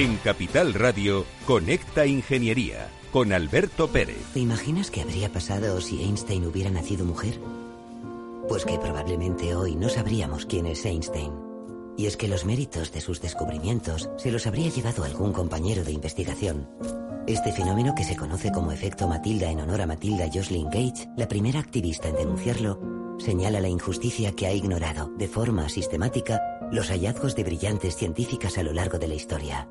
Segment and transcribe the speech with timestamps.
[0.00, 4.16] En Capital Radio, Conecta Ingeniería con Alberto Pérez.
[4.32, 7.38] ¿Te imaginas qué habría pasado si Einstein hubiera nacido mujer?
[8.48, 11.34] Pues que probablemente hoy no sabríamos quién es Einstein.
[11.98, 15.92] Y es que los méritos de sus descubrimientos se los habría llevado algún compañero de
[15.92, 16.66] investigación.
[17.26, 21.28] Este fenómeno que se conoce como efecto Matilda en honor a Matilda Jocelyn Gage, la
[21.28, 22.80] primera activista en denunciarlo,
[23.18, 26.40] señala la injusticia que ha ignorado, de forma sistemática,
[26.70, 29.68] los hallazgos de brillantes científicas a lo largo de la historia.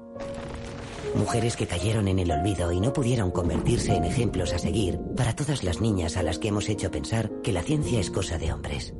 [1.15, 5.35] Mujeres que cayeron en el olvido y no pudieron convertirse en ejemplos a seguir para
[5.35, 8.53] todas las niñas a las que hemos hecho pensar que la ciencia es cosa de
[8.53, 8.93] hombres.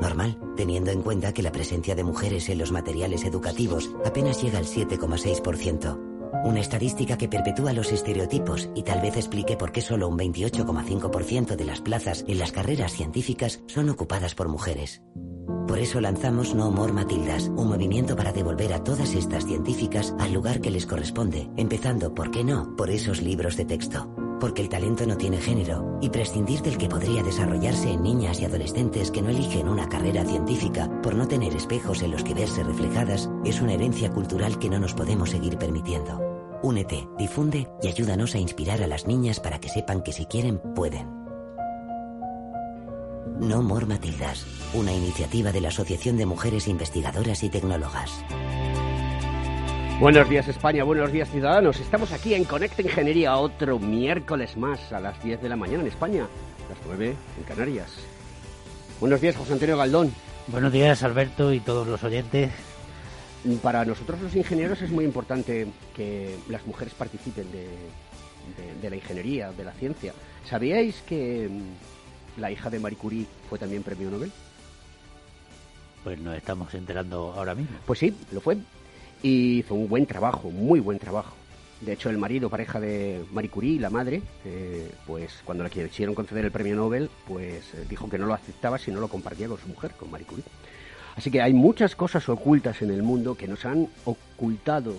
[0.00, 4.58] Normal, teniendo en cuenta que la presencia de mujeres en los materiales educativos apenas llega
[4.58, 5.98] al 7,6%.
[6.44, 11.56] Una estadística que perpetúa los estereotipos y tal vez explique por qué solo un 28,5%
[11.56, 15.02] de las plazas en las carreras científicas son ocupadas por mujeres.
[15.68, 20.32] Por eso lanzamos No More Matildas, un movimiento para devolver a todas estas científicas al
[20.32, 24.08] lugar que les corresponde, empezando, ¿por qué no?, por esos libros de texto.
[24.40, 28.46] Porque el talento no tiene género y prescindir del que podría desarrollarse en niñas y
[28.46, 32.64] adolescentes que no eligen una carrera científica por no tener espejos en los que verse
[32.64, 36.18] reflejadas es una herencia cultural que no nos podemos seguir permitiendo.
[36.62, 40.60] Únete, difunde y ayúdanos a inspirar a las niñas para que sepan que si quieren,
[40.74, 41.17] pueden.
[43.36, 48.24] No More Matildas, una iniciativa de la Asociación de Mujeres Investigadoras y Tecnólogas.
[50.00, 51.78] Buenos días España, buenos días ciudadanos.
[51.78, 55.88] Estamos aquí en Conecta Ingeniería otro miércoles más a las 10 de la mañana en
[55.88, 56.26] España,
[56.68, 57.92] las 9 en Canarias.
[59.00, 60.12] Buenos días José Antonio Galdón.
[60.48, 62.50] Buenos días Alberto y todos los oyentes.
[63.62, 67.68] Para nosotros los ingenieros es muy importante que las mujeres participen de,
[68.80, 70.12] de la ingeniería, de la ciencia.
[70.44, 71.48] ¿Sabíais que
[72.38, 74.32] la hija de Marie Curie fue también premio Nobel?
[76.04, 77.76] Pues nos estamos enterando ahora mismo.
[77.86, 78.56] Pues sí, lo fue.
[79.22, 81.34] Y hizo un buen trabajo, muy buen trabajo.
[81.80, 86.14] De hecho, el marido, pareja de Marie Curie, la madre, eh, pues cuando le quisieron
[86.14, 89.48] conceder el premio Nobel, pues eh, dijo que no lo aceptaba si no lo compartía
[89.48, 90.44] con su mujer, con Marie Curie.
[91.16, 94.96] Así que hay muchas cosas ocultas en el mundo que nos han ocultado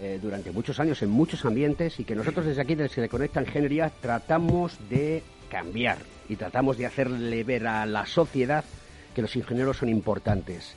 [0.00, 3.40] eh, durante muchos años en muchos ambientes y que nosotros desde aquí, desde Se Conecta
[3.40, 5.98] Ingeniería, tratamos de cambiar
[6.30, 8.64] y tratamos de hacerle ver a la sociedad
[9.14, 10.76] que los ingenieros son importantes.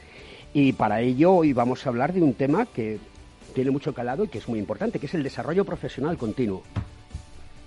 [0.52, 2.98] Y para ello hoy vamos a hablar de un tema que
[3.54, 6.64] tiene mucho calado y que es muy importante, que es el desarrollo profesional continuo.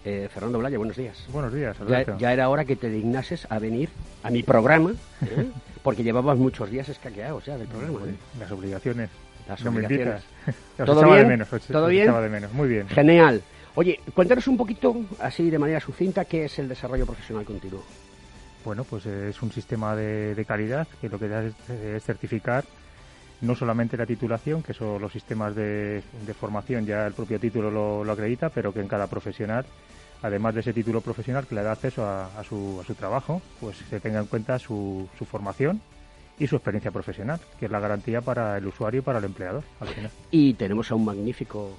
[0.04, 1.26] Eh, Fernando Blaya, buenos días.
[1.32, 3.88] Buenos días, ya, ya, era hora que te dignases a venir
[4.24, 4.92] a mi programa,
[5.22, 5.46] ¿eh?
[5.84, 8.00] porque llevabas muchos días escaqueados ya del programa.
[8.06, 8.14] ¿eh?
[8.40, 9.10] Las obligaciones.
[9.48, 10.22] Las obligaciones.
[10.76, 11.46] ¿Todo bien?
[11.70, 12.12] ¿Todo bien?
[12.12, 12.52] De menos.
[12.52, 12.88] Muy bien.
[12.88, 13.42] Genial.
[13.76, 17.82] Oye, cuéntanos un poquito, así de manera sucinta, qué es el desarrollo profesional continuo.
[18.64, 22.64] Bueno, pues es un sistema de, calidad que lo que da es, certificar
[23.42, 26.02] no solamente la titulación, que son los sistemas de,
[26.40, 27.70] formación, ya el propio título
[28.02, 29.66] lo, acredita, pero que en cada profesional,
[30.22, 34.20] además de ese título profesional que le da acceso a, su, trabajo, pues se tenga
[34.20, 35.82] en cuenta su, su formación
[36.38, 39.64] y su experiencia profesional, que es la garantía para el usuario y para el empleador.
[39.80, 40.10] Al final.
[40.30, 41.76] Y tenemos a un magnífico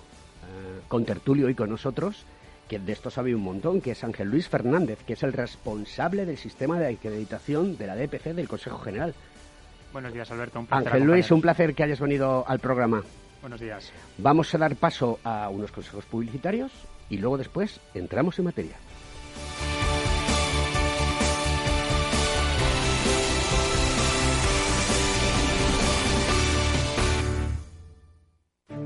[0.87, 2.25] con tertulio y con nosotros,
[2.67, 6.25] que de esto sabe un montón, que es Ángel Luis Fernández, que es el responsable
[6.25, 9.13] del sistema de acreditación de la DPC del Consejo General.
[9.93, 10.65] Buenos días, Alberto.
[10.69, 13.03] Ángel Luis, un placer que hayas venido al programa.
[13.41, 13.91] Buenos días.
[14.17, 16.71] Vamos a dar paso a unos consejos publicitarios
[17.09, 18.75] y luego después entramos en materia.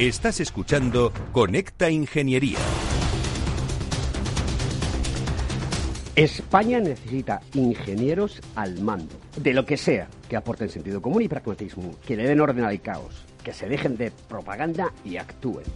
[0.00, 2.56] Estás escuchando Conecta Ingeniería.
[6.16, 11.96] España necesita ingenieros al mando, de lo que sea, que aporten sentido común y pragmatismo,
[12.06, 15.66] que le den orden al caos, que se dejen de propaganda y actúen.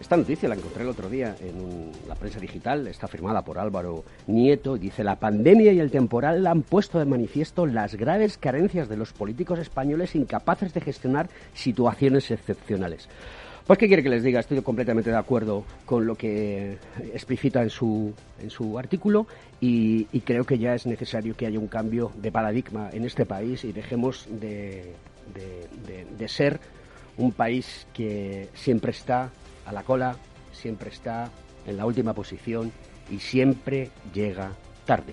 [0.00, 4.04] Esta noticia la encontré el otro día en la prensa digital, está firmada por Álvaro
[4.28, 8.88] Nieto y dice, la pandemia y el temporal han puesto de manifiesto las graves carencias
[8.88, 13.08] de los políticos españoles incapaces de gestionar situaciones excepcionales.
[13.68, 14.40] Pues, ¿qué quiere que les diga?
[14.40, 16.78] Estoy completamente de acuerdo con lo que
[17.12, 19.26] explicita en su, en su artículo
[19.60, 23.64] y, creo que ya es necesario que haya un cambio de paradigma en este país
[23.64, 24.94] y dejemos de,
[25.34, 26.60] de ser
[27.18, 29.28] un país que siempre está
[29.66, 30.16] a la cola,
[30.50, 31.30] siempre está
[31.66, 32.72] en la última posición
[33.10, 34.52] y siempre llega
[34.86, 35.12] tarde.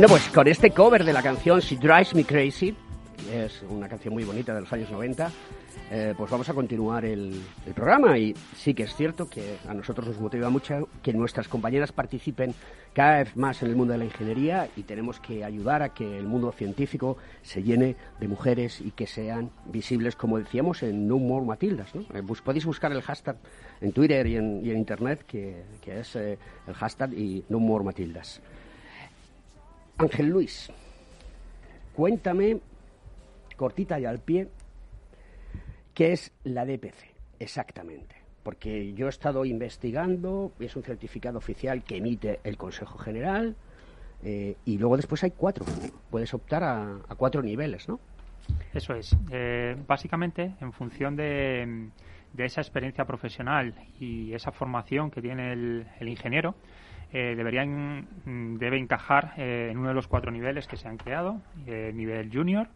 [0.00, 2.74] Bueno, pues con este cover de la canción She Drives Me Crazy,
[3.22, 5.30] que es una canción muy bonita de los años 90,
[5.90, 7.38] eh, pues vamos a continuar el,
[7.74, 8.16] programa.
[8.16, 12.54] Y sí que es cierto que a nosotros nos motiva mucho que nuestras compañeras participen
[12.94, 16.16] cada vez más en el mundo de la ingeniería y tenemos que ayudar a que
[16.16, 21.18] el mundo científico se llene de mujeres y que sean visibles, como decíamos, en No
[21.18, 21.94] More Matildas.
[21.94, 22.00] ¿no?
[22.14, 23.36] Eh, podéis buscar el hashtag
[23.82, 28.40] en Twitter y en, Internet, que, es eh, el hashtag y No More Matildas.
[30.00, 30.72] Ángel Luis,
[31.94, 32.58] cuéntame,
[33.56, 34.48] cortita y al pie,
[35.92, 38.16] qué es la DPC exactamente.
[38.42, 43.54] Porque yo he estado investigando, es un certificado oficial que emite el Consejo General,
[44.22, 45.66] eh, y luego después hay cuatro.
[46.10, 48.00] Puedes optar a, cuatro niveles, ¿no?
[48.72, 49.14] Eso es.
[49.30, 51.90] Eh, básicamente, en función de,
[52.38, 56.54] esa experiencia profesional y esa formación que tiene el ingeniero,
[57.12, 60.96] eh, deberían mm, debe encajar eh, en uno de los cuatro niveles que se han
[60.96, 62.68] creado, eh, nivel junior,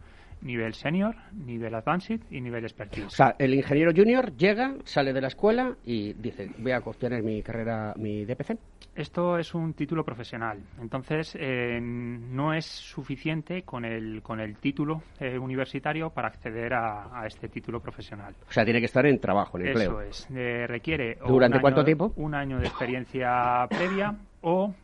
[0.44, 3.06] nivel senior, nivel advanced y nivel expertise.
[3.06, 7.22] O sea, el ingeniero junior llega, sale de la escuela y dice, voy a obtener
[7.22, 8.58] mi carrera, mi DPC.
[8.94, 15.02] Esto es un título profesional, entonces eh, no es suficiente con el, con el título
[15.18, 18.34] eh, universitario para acceder a, este título profesional.
[18.48, 20.00] O sea, tiene que estar en trabajo, en empleo.
[20.00, 20.28] Eso es.
[20.30, 21.18] Eh, requiere.
[21.26, 22.12] ¿Durante cuánto tiempo?
[22.16, 24.74] Un año de experiencia previa o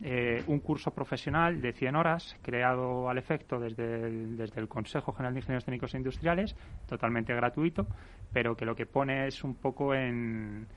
[0.47, 5.33] un curso profesional de 100 horas creado al efecto desde el, desde el Consejo General
[5.33, 6.55] de Ingenieros Técnicos e Industriales,
[6.89, 7.85] totalmente gratuito,
[8.33, 10.67] pero que lo que pone es un poco en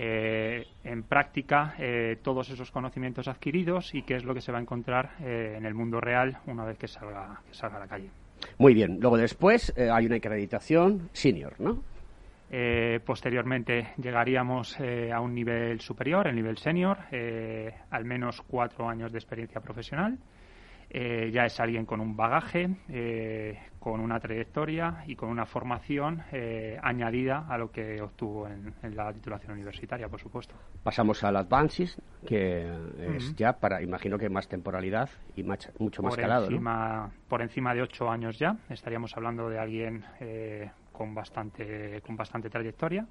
[0.00, 4.58] eh, en práctica eh, todos esos conocimientos adquiridos y qué es lo que se va
[4.58, 8.08] a encontrar eh, en el mundo real una vez que salga, salga a la calle.
[8.58, 8.98] Muy bien.
[9.00, 11.82] Luego después hay una acreditación senior, ¿no?
[13.04, 16.98] Posteriormente llegaríamos a un nivel superior, el nivel senior,
[17.90, 20.18] al menos cuatro años de experiencia profesional.
[20.90, 26.22] Eh, ya es alguien con un bagaje, eh, con una trayectoria y con una formación
[26.32, 30.54] eh, añadida a lo que obtuvo en, la titulación universitaria, por supuesto.
[30.82, 32.66] Pasamos al Advances, que
[33.16, 36.46] es ya para, imagino que más temporalidad y mucho más por calado.
[36.46, 40.04] Encima, Por encima de ocho años ya, estaríamos hablando de alguien
[40.98, 43.06] con, bastante, con bastante trayectoria.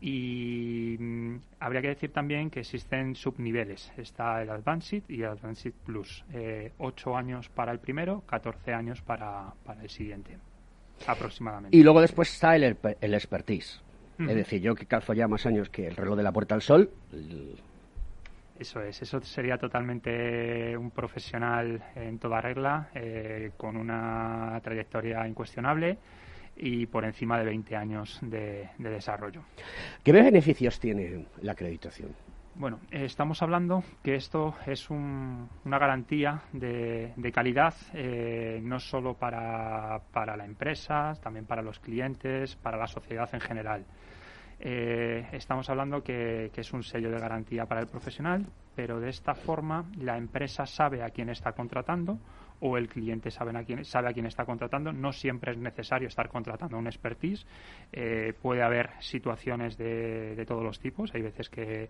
[0.00, 3.92] Y mm, habría que decir también que existen subniveles.
[3.96, 6.24] Está el Advanced y el Advanced Plus.
[6.32, 10.38] Eh, 8 años para el primero, 14 años para, para el siguiente,
[11.06, 11.76] aproximadamente.
[11.76, 13.82] Y luego después está el, el expertise.
[14.18, 16.62] Es decir, yo que calzo ya más años que el reloj de la Puerta al
[16.62, 16.88] Sol.
[18.58, 25.98] Eso es, eso sería totalmente un profesional en toda regla, eh, con una trayectoria incuestionable
[26.56, 29.42] y por encima de 20 años de, desarrollo.
[30.02, 32.14] ¿Qué beneficios tiene la acreditación?
[32.54, 40.00] Bueno, eh, estamos hablando que esto es una garantía de, calidad eh, no solo para,
[40.14, 43.84] la empresa, también para los clientes, para la sociedad en general.
[44.58, 49.34] Eh, estamos hablando que, es un sello de garantía para el profesional, pero de esta
[49.34, 52.18] forma la empresa sabe a quién está contratando
[52.60, 54.92] o el cliente sabe a quién, sabe a quién está contratando.
[54.92, 57.46] No siempre es necesario estar contratando un expertise.
[58.42, 61.14] puede haber situaciones de, de todos los tipos.
[61.14, 61.88] Hay veces que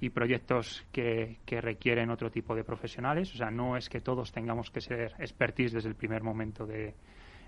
[0.00, 3.32] y proyectos que, requieren otro tipo de profesionales.
[3.34, 6.94] O sea, no es que todos tengamos que ser expertise desde el primer momento de,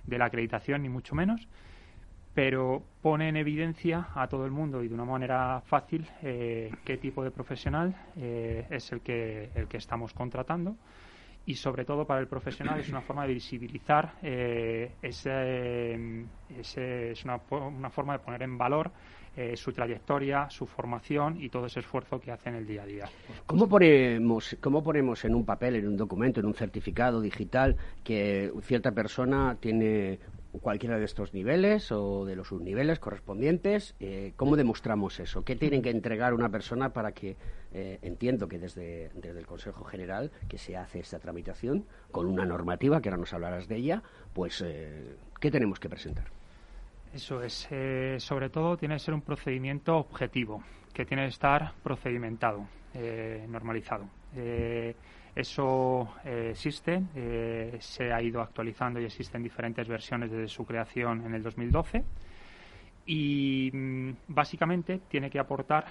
[0.06, 1.46] la acreditación, ni mucho menos,
[2.34, 6.96] pero pone en evidencia a todo el mundo y de una manera fácil eh, qué
[6.98, 10.76] tipo de profesional eh, es el que, el que estamos contratando
[11.46, 15.94] y sobre todo para el profesional es una forma de visibilizar eh, ese,
[16.58, 18.90] ese, es una, una, forma de poner en valor
[19.36, 22.86] eh, su trayectoria, su formación y todo ese esfuerzo que hace en el día a
[22.86, 23.08] día.
[23.46, 28.50] ¿Cómo ponemos, ¿Cómo ponemos en un papel, en un documento, en un certificado digital que
[28.62, 30.18] cierta persona tiene
[30.58, 33.94] cualquiera de estos niveles o de los subniveles correspondientes.
[34.00, 35.44] Eh, ¿Cómo demostramos eso?
[35.44, 37.36] ¿Qué tiene que entregar una persona para que,
[37.72, 43.00] eh, entiendo que desde, el Consejo General que se hace esta tramitación con una normativa,
[43.00, 44.64] que ahora nos hablarás de ella, pues
[45.40, 46.26] ¿qué tenemos que presentar?
[47.16, 47.66] Eso es.
[47.70, 53.46] Eh, sobre todo tiene que ser un procedimiento objetivo, que tiene que estar procedimentado, eh,
[55.36, 56.08] normalizado.
[56.24, 57.02] Eh, eso existe,
[57.80, 62.04] se ha ido actualizando y existen diferentes versiones desde su creación en el 2012
[63.06, 65.84] y mm, básicamente tiene que aportar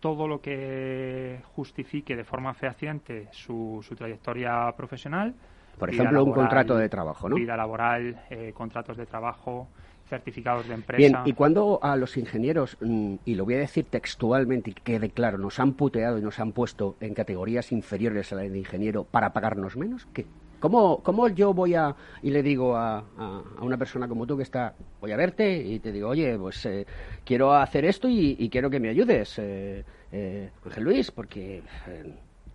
[0.00, 5.34] todo lo que justifique de forma fehaciente su, su trayectoria profesional.
[5.76, 7.36] Por ejemplo, un contrato de trabajo, ¿no?
[7.36, 8.22] Vida laboral,
[8.54, 9.68] contratos de trabajo,
[10.08, 10.98] certificados de empresa.
[10.98, 14.82] Bien, y cuando a los ingenieros, mm, y lo voy a decir textualmente y que
[14.82, 18.58] quede claro, nos han puteado y nos han puesto en categorías inferiores a la de
[18.58, 20.26] ingeniero para pagarnos menos, ¿qué?
[20.60, 24.42] ¿Cómo, ¿Cómo, yo voy a y le digo a, a, una persona como tú que
[24.42, 26.84] está, voy a verte y te digo, oye, pues eh,
[27.24, 31.62] quiero hacer esto y, quiero que me ayudes, eh, eh, Ángel Luis, porque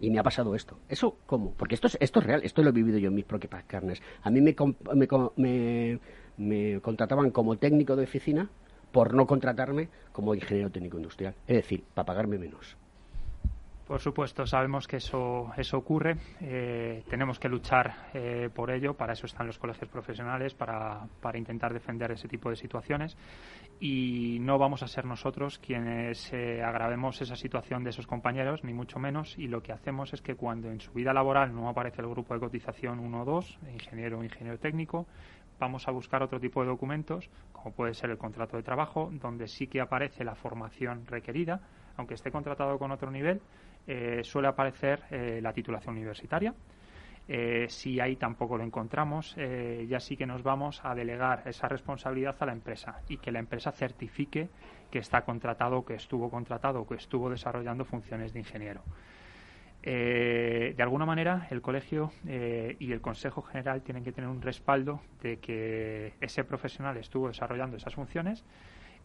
[0.01, 0.79] y me ha pasado esto.
[0.89, 1.53] ¿Eso cómo?
[1.53, 4.01] Porque esto es, esto es real, esto lo he vivido yo en mis propias carnes.
[4.21, 4.53] A mí me,
[4.95, 5.07] me,
[5.37, 5.99] me
[6.81, 8.49] contrataban como técnico de oficina
[8.91, 11.35] por no contratarme como ingeniero técnico industrial.
[11.47, 12.77] Es decir, para pagarme menos.
[13.87, 16.15] Por supuesto, sabemos que eso, eso ocurre.
[16.39, 18.93] Eh, tenemos que luchar eh, por ello.
[18.93, 23.17] Para eso están los colegios profesionales, para, para, intentar defender ese tipo de situaciones.
[23.81, 28.73] Y no vamos a ser nosotros quienes eh, agravemos esa situación de esos compañeros, ni
[28.73, 29.37] mucho menos.
[29.37, 32.33] Y lo que hacemos es que cuando en su vida laboral no aparece el grupo
[32.33, 35.07] de cotización 1 o 2, ingeniero o ingeniero técnico,
[35.63, 39.47] vamos a buscar otro tipo de documentos, como puede ser el contrato de trabajo, donde
[39.47, 41.61] sí que aparece la formación requerida,
[41.95, 43.39] aunque esté contratado con otro nivel,
[43.87, 46.53] eh, suele aparecer eh, la titulación universitaria.
[47.29, 52.35] Eh, si ahí tampoco lo encontramos, ya sí que nos vamos a delegar esa responsabilidad
[52.41, 54.49] a la empresa y que la empresa certifique
[54.91, 58.81] que está contratado, que estuvo contratado, que estuvo desarrollando funciones de ingeniero.
[59.85, 64.41] Eh, de alguna manera, el colegio eh, y el Consejo General tienen que tener un
[64.41, 68.45] respaldo de que ese profesional estuvo desarrollando esas funciones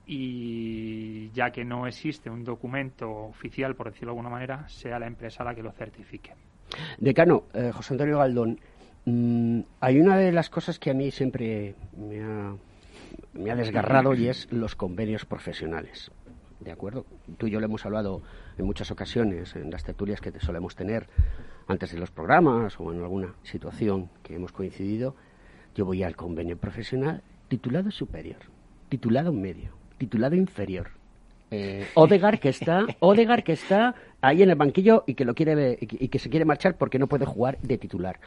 [0.06, 5.08] y ya que no existe un documento oficial, por decirlo de alguna manera, sea la
[5.08, 6.32] empresa la que lo certifique.
[6.98, 8.60] Decano, eh, José Antonio Galdón,
[9.04, 12.54] mm, hay una de las cosas que a mí siempre me ha,
[13.32, 16.12] me ha desgarrado y es los convenios profesionales.
[16.60, 17.04] ¿De acuerdo?
[17.36, 18.22] Tú y yo le hemos hablado
[18.58, 21.06] en muchas ocasiones en las tertulias que solemos tener
[21.66, 25.14] antes de los programas o en alguna situación que hemos coincidido.
[25.74, 28.38] Yo voy al convenio profesional titulado superior,
[28.88, 30.90] titulado medio, titulado inferior.
[31.50, 35.78] Eh, Odegar que está, Odegar que está ahí en el banquillo y que lo quiere
[35.80, 38.20] y que se quiere marchar porque no puede jugar de titular.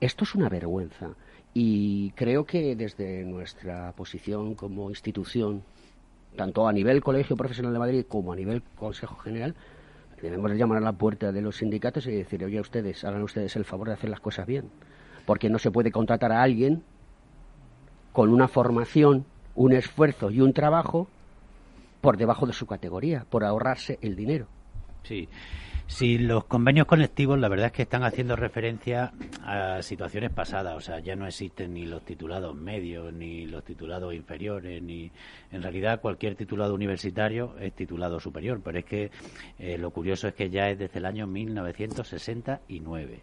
[0.00, 1.10] esto es una vergüenza
[1.52, 5.62] y creo que desde nuestra posición como institución
[6.40, 9.54] tanto a nivel Colegio Profesional de Madrid como a nivel Consejo General,
[10.22, 13.66] debemos llamar a la puerta de los sindicatos y decir, oye, ustedes, hagan ustedes el
[13.66, 14.70] favor de hacer las cosas bien.
[15.26, 16.82] Porque no se puede contratar a alguien
[18.14, 21.08] con una formación, un esfuerzo y un trabajo
[22.00, 24.46] por debajo de su categoría, por ahorrarse el dinero.
[25.02, 25.28] Sí.
[25.90, 30.80] Sí, los convenios colectivos la verdad es que están haciendo referencia a situaciones pasadas, o
[30.80, 35.10] sea, ya no existen ni los titulados medios, ni los titulados inferiores, ni
[35.50, 39.10] en realidad cualquier titulado universitario es titulado superior, pero es que
[39.58, 43.20] eh, lo curioso es que ya es desde el año 1969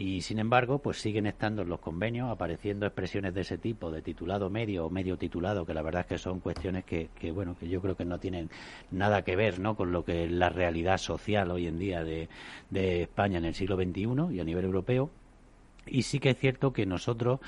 [0.00, 4.00] y sin embargo, pues siguen estando en los convenios apareciendo expresiones de ese tipo, de
[4.00, 7.54] titulado medio o medio titulado, que la verdad es que son cuestiones que, que bueno,
[7.60, 8.48] que yo creo que no tienen
[8.90, 9.76] nada que ver, ¿no?
[9.76, 12.30] Con lo que es la realidad social hoy en día de,
[12.70, 15.10] de España en el siglo XXI y a nivel europeo.
[15.86, 17.40] Y sí que es cierto que nosotros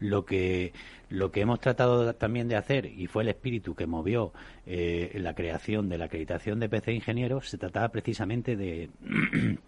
[0.00, 0.72] lo que
[1.08, 4.32] lo que hemos tratado también de hacer y fue el espíritu que movió
[4.66, 8.90] eh, la creación de la acreditación de PC Ingenieros se trataba precisamente de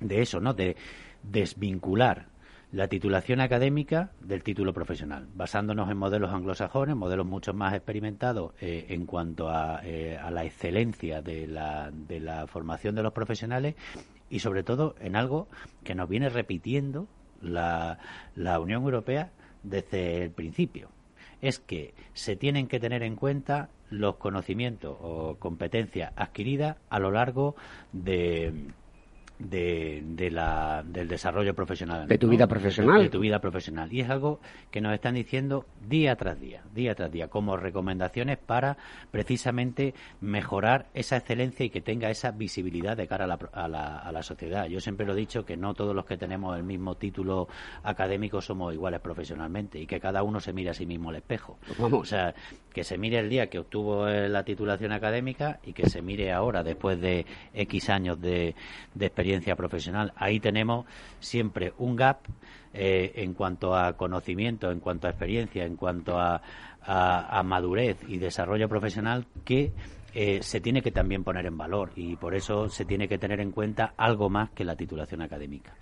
[0.00, 0.54] de eso, ¿no?
[0.54, 0.76] De
[1.22, 2.26] desvincular
[2.70, 8.86] la titulación académica del título profesional, basándonos en modelos anglosajones, modelos mucho más experimentados eh,
[8.90, 13.74] en cuanto a, eh, a, la excelencia de la, de la formación de los profesionales
[14.28, 15.48] y sobre todo en algo
[15.82, 17.06] que nos viene repitiendo
[17.40, 17.98] la,
[18.36, 19.30] la Unión Europea
[19.62, 20.90] desde el principio.
[21.40, 27.10] Es que se tienen que tener en cuenta los conocimientos o competencias adquiridas a lo
[27.10, 27.54] largo
[27.92, 28.52] de,
[29.38, 32.08] de, de la, del desarrollo profesional.
[32.08, 33.02] De tu vida profesional.
[33.02, 33.92] De, tu vida profesional.
[33.92, 34.40] Y es algo
[34.70, 38.76] que nos están diciendo día tras día, día tras día, como recomendaciones para
[39.10, 43.98] precisamente mejorar esa excelencia y que tenga esa visibilidad de cara a la, a la,
[43.98, 44.66] a la sociedad.
[44.66, 47.48] Yo siempre lo he dicho que no todos los que tenemos el mismo título
[47.84, 51.58] académico somos iguales profesionalmente y que cada uno se mire a sí mismo al espejo.
[51.78, 52.00] Vamos.
[52.00, 52.34] O sea,
[52.72, 56.62] que se mire el día que obtuvo la titulación académica y que se mire ahora,
[56.62, 58.54] después de X años de,
[58.94, 60.12] de experiencia profesional.
[60.16, 60.86] Ahí tenemos
[61.20, 62.18] siempre un gap
[62.74, 66.40] eh, en cuanto a conocimiento, en cuanto a experiencia, en cuanto a,
[67.44, 69.72] madurez y desarrollo profesional que
[70.14, 73.40] eh, se tiene que también poner en valor y por eso se tiene que tener
[73.40, 75.74] en cuenta algo más que la titulación académica.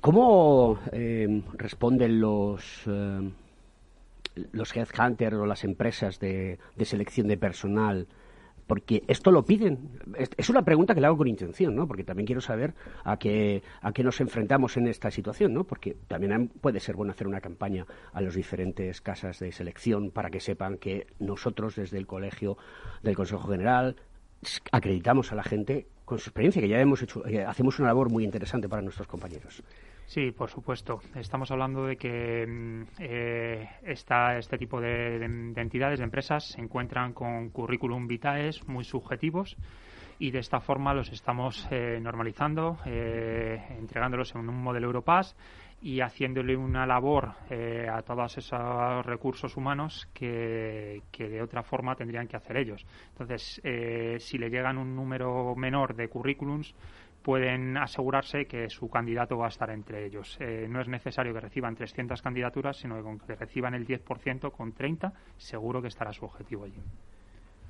[0.00, 2.88] ¿Cómo eh, responden los
[4.52, 8.06] los headhunters o las empresas de, de, selección de personal?
[8.70, 9.90] Porque esto lo piden.
[10.36, 11.88] Es una pregunta que le hago con intención, ¿no?
[11.88, 15.64] Porque también quiero saber a qué, a qué nos enfrentamos en esta situación, ¿no?
[15.64, 20.30] Porque también puede ser bueno hacer una campaña a las diferentes casas de selección para
[20.30, 22.58] que sepan que nosotros desde el colegio
[23.02, 23.96] del Consejo General
[24.70, 28.08] acreditamos a la gente con su experiencia, que ya hemos hecho, eh, hacemos una labor
[28.08, 29.64] muy interesante para nuestros compañeros.
[30.10, 30.98] Sí, por supuesto.
[31.14, 36.60] Estamos hablando de que eh, esta, este tipo de, de, de, entidades, de empresas, se
[36.60, 39.56] encuentran con currículum vitae muy subjetivos
[40.18, 45.36] y de esta forma los estamos eh, normalizando, eh, entregándolos en un modelo Europass
[45.82, 51.94] y haciéndole una labor eh, a todos esos recursos humanos que, que, de otra forma
[51.96, 52.84] tendrían que hacer ellos.
[53.12, 56.74] Entonces, eh, si le llegan un número menor de currículums,
[57.22, 60.36] pueden asegurarse que su candidato va a estar entre ellos.
[60.40, 64.50] Eh, no es necesario que reciban 300 candidaturas, sino que con que reciban el 10%
[64.52, 66.80] con 30, seguro que estará su objetivo allí.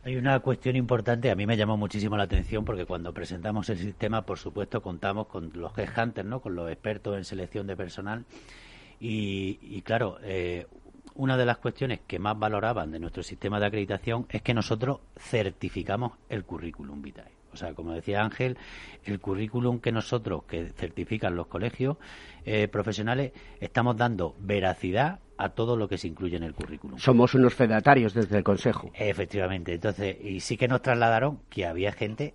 [0.02, 3.76] Hay una cuestión importante, a mí me llamó muchísimo la atención porque cuando presentamos el
[3.76, 6.40] sistema, por supuesto, contamos con los headhunters, ¿no?
[6.40, 8.24] con los expertos en selección de personal.
[8.98, 10.66] Y, claro, eh,
[11.14, 15.00] una de las cuestiones que más valoraban de nuestro sistema de acreditación es que nosotros
[15.18, 17.39] certificamos el currículum vitae.
[17.52, 18.56] O sea, como decía Ángel,
[19.04, 21.96] el currículum que nosotros, que certifican los colegios
[22.44, 26.98] eh, profesionales, estamos dando veracidad a todo lo que se incluye en el currículum.
[26.98, 28.90] Somos unos fedatarios desde el Consejo.
[28.94, 29.74] Efectivamente.
[29.74, 32.34] Entonces, y sí que nos trasladaron que había gente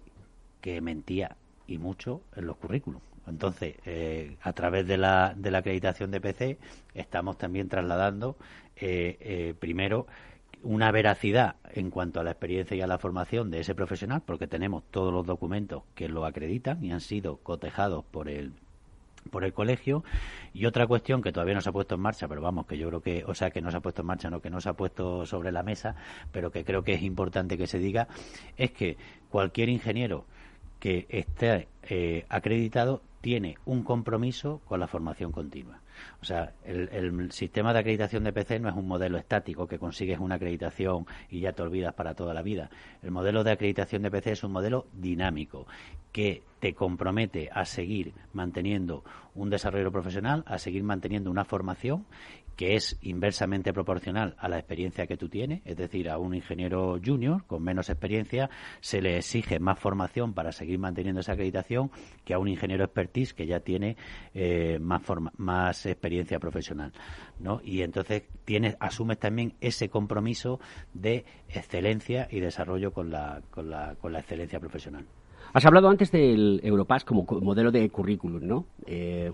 [0.62, 3.04] que mentía y mucho en los currículums.
[3.28, 6.58] Entonces, eh, a través de la, de la acreditación de PC,
[6.94, 8.38] estamos también trasladando,
[8.76, 10.06] eh, primero,
[10.66, 14.48] una veracidad en cuanto a la experiencia y a la formación de ese profesional, porque
[14.48, 18.54] tenemos todos los documentos que lo acreditan y han sido cotejados por el
[19.32, 20.04] por el colegio
[20.54, 22.88] y otra cuestión que todavía no se ha puesto en marcha pero vamos que yo
[22.90, 24.70] creo que o sea que no se ha puesto en marcha no que no se
[24.70, 25.96] ha puesto sobre la mesa
[26.32, 28.08] pero que creo que es importante que se diga
[28.56, 28.98] es que
[29.32, 30.26] cualquier ingeniero
[30.80, 35.80] que esté eh, acreditado tiene un compromiso con la formación continua.
[36.22, 39.80] O sea, el, el, sistema de acreditación de PC no es un modelo estático que
[39.80, 42.70] consigues una acreditación y ya te olvidas para toda la vida.
[43.04, 45.68] El modelo de acreditación de PC es un modelo dinámico
[46.12, 49.04] que te compromete a seguir manteniendo
[49.34, 52.06] un desarrollo profesional, a seguir manteniendo una formación
[52.56, 57.00] que es inversamente proporcional a la experiencia que tú tienes, es decir, a un ingeniero
[57.04, 61.92] junior con menos experiencia se le exige más formación para seguir manteniendo esa acreditación
[62.24, 63.98] que a un ingeniero expertise que ya tiene
[64.34, 66.94] eh, más, forma, más experiencia profesional,
[67.40, 67.62] ¿no?
[67.64, 70.60] Y entonces tienes, asumes también ese compromiso
[70.94, 75.06] de excelencia y desarrollo con la, con la, con la excelencia profesional.
[75.54, 78.66] Has hablado antes del Europass como modelo de currículum, ¿no?
[78.86, 79.32] Eh,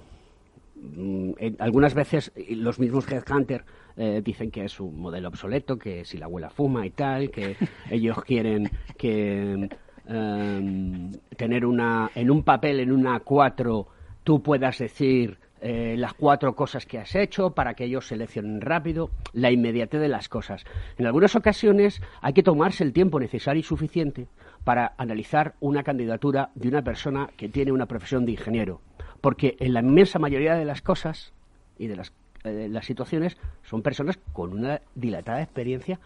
[1.60, 3.66] algunas veces los mismos headhunters
[3.98, 7.56] eh, dicen que es un modelo obsoleto, que si la abuela fuma y tal, que
[7.90, 9.70] ellos quieren que
[10.08, 13.88] eh, tener una en un papel en una 4
[14.24, 19.12] tú puedas decir eh, las cuatro cosas que has hecho para que ellos seleccionen rápido,
[19.32, 20.66] la inmediatez de las cosas.
[20.98, 24.28] En algunas ocasiones hay que tomarse el tiempo necesario y suficiente
[24.64, 28.82] para analizar una candidatura de una persona que tiene una profesión de ingeniero,
[29.22, 31.34] porque en la inmensa mayoría de las cosas
[31.78, 32.12] y de las,
[32.44, 36.00] eh, situaciones son personas con una dilatada experiencia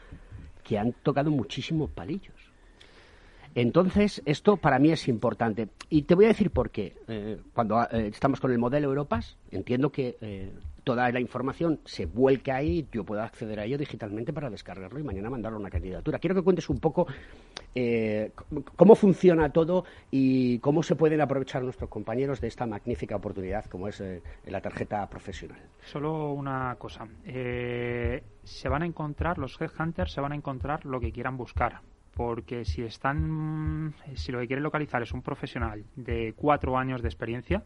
[0.63, 2.35] que han tocado muchísimos palillos.
[3.55, 5.69] Entonces, esto para mí es importante.
[5.89, 6.93] Y te voy a decir por qué.
[7.07, 10.51] Eh, cuando eh, estamos con el modelo Europas, entiendo que eh,
[10.83, 15.03] toda la información se vuelque ahí, yo puedo acceder a ello digitalmente para descargarlo y
[15.03, 16.19] mañana mandarlo a una candidatura.
[16.19, 17.07] Quiero que cuentes un poco
[18.75, 23.87] cómo funciona todo y cómo se pueden aprovechar nuestros compañeros de esta magnífica oportunidad como
[23.87, 24.01] es
[24.45, 25.59] la tarjeta profesional.
[25.83, 27.07] Solo una cosa.
[27.23, 31.81] se van a encontrar, los headhunters se van a encontrar lo que quieran buscar
[32.15, 37.09] porque si están, si lo que quieren localizar es un profesional de cuatro años de
[37.09, 37.63] experiencia,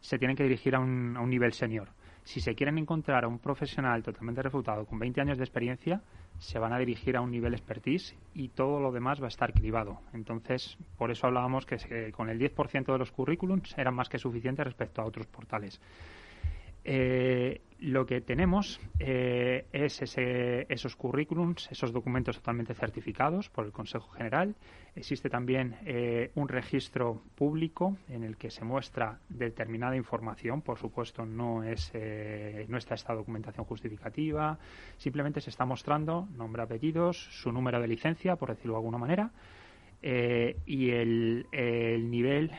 [0.00, 1.88] se tienen que dirigir a un, a un nivel senior.
[2.24, 6.00] Si se quieren encontrar a un profesional totalmente refutado con 20 años de experiencia,
[6.38, 9.52] se van a dirigir a un nivel expertise y todo lo demás va a estar
[9.52, 10.00] cribado.
[10.12, 14.64] Entonces, por eso hablábamos que con el 10% de los currículums eran más que suficientes
[14.64, 15.80] respecto a otros portales.
[16.84, 24.10] Eh, lo que tenemos eh, es esos currículums, esos documentos totalmente certificados por el Consejo
[24.10, 24.54] General.
[24.96, 30.62] Existe también eh, un registro público en el que se muestra determinada información.
[30.62, 31.92] Por supuesto, no, es,
[32.68, 34.58] no está esta documentación justificativa.
[34.96, 39.30] Simplemente se está mostrando nombre, apellidos, su número de licencia, por decirlo de alguna manera.
[40.06, 41.46] Y el,
[42.10, 42.50] nivel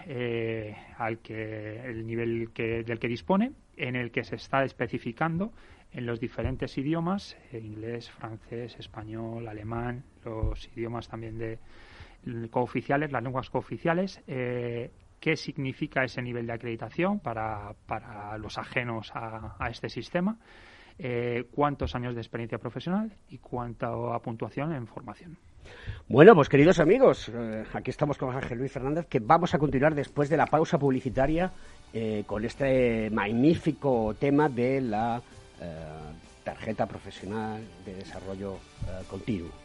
[0.98, 5.52] al que el nivel del que dispone en el que se está especificando
[5.96, 11.60] en los diferentes idiomas, eh, inglés, francés, español, alemán, los idiomas también de
[12.50, 19.12] cooficiales, las lenguas cooficiales, eh, qué significa ese nivel de acreditación para, para los ajenos
[19.14, 20.38] a, este sistema,
[20.98, 25.38] eh, cuántos años de experiencia profesional y cuánta puntuación en formación.
[26.08, 27.32] Bueno, pues queridos amigos,
[27.74, 31.52] aquí estamos con Ángel Luis Fernández, que vamos a continuar después de la pausa publicitaria
[31.94, 35.22] eh, con este magnífico tema de la
[35.62, 35.74] eh,
[36.44, 39.65] tarjeta profesional de desarrollo eh, continuo.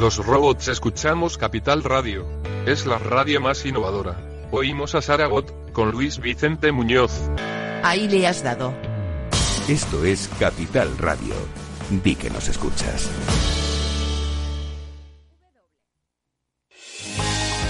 [0.00, 2.24] Los robots escuchamos Capital Radio.
[2.66, 4.16] Es la radio más innovadora.
[4.52, 7.10] Oímos a Saragot, con Luis Vicente Muñoz.
[7.82, 8.72] Ahí le has dado.
[9.66, 11.34] Esto es Capital Radio.
[11.90, 13.10] Di que nos escuchas.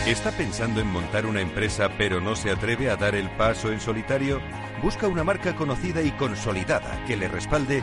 [0.07, 3.81] ¿Está pensando en montar una empresa pero no se atreve a dar el paso en
[3.81, 4.39] solitario?
[4.83, 7.83] Busca una marca conocida y consolidada que le respalde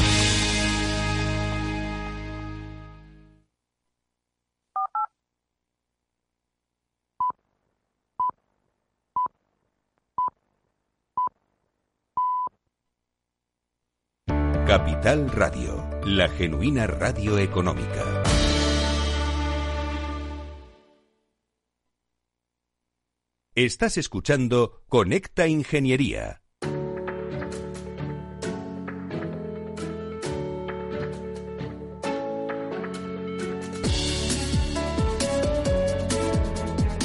[14.71, 18.23] Capital Radio, la genuina radio económica.
[23.53, 26.40] Estás escuchando Conecta Ingeniería.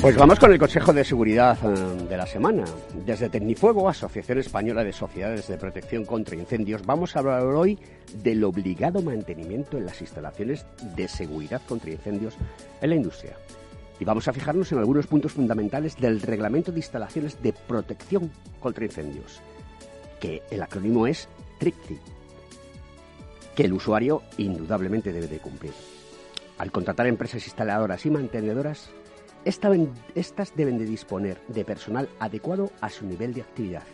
[0.06, 2.64] Pues vamos con el Consejo de Seguridad eh, de la semana.
[3.04, 7.76] Desde Tecnifuego, Asociación Española de Sociedades de Protección contra Incendios, vamos a hablar hoy
[8.22, 10.64] del obligado mantenimiento en las instalaciones
[10.94, 12.36] de seguridad contra incendios
[12.80, 13.32] en la industria.
[13.98, 18.84] Y vamos a fijarnos en algunos puntos fundamentales del Reglamento de Instalaciones de Protección contra
[18.84, 19.40] Incendios,
[20.20, 21.98] que el acrónimo es TRICTI,
[23.56, 25.72] que el usuario indudablemente debe de cumplir.
[26.58, 28.88] Al contratar empresas instaladoras y mantenedoras,
[29.46, 33.84] estas deben de disponer de personal adecuado a su nivel de actividad,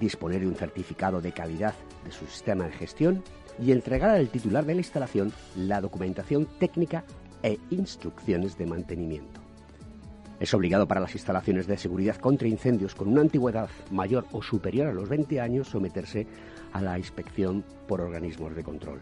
[0.00, 3.22] disponer de un certificado de calidad de su sistema de gestión
[3.60, 7.04] y entregar al titular de la instalación la documentación técnica
[7.42, 9.42] e instrucciones de mantenimiento.
[10.40, 14.88] Es obligado para las instalaciones de seguridad contra incendios con una antigüedad mayor o superior
[14.88, 16.26] a los 20 años someterse
[16.72, 19.00] a la inspección por organismos de control.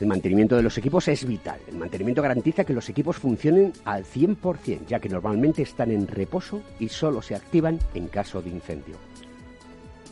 [0.00, 1.60] El mantenimiento de los equipos es vital.
[1.68, 6.62] El mantenimiento garantiza que los equipos funcionen al 100%, ya que normalmente están en reposo
[6.78, 8.96] y solo se activan en caso de incendio.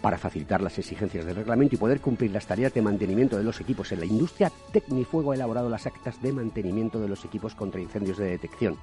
[0.03, 3.62] Para facilitar las exigencias del reglamento y poder cumplir las tareas de mantenimiento de los
[3.62, 7.81] equipos en la industria, Tecnifuego ha elaborado las actas de mantenimiento de los equipos contra
[7.81, 8.77] incendios de detección,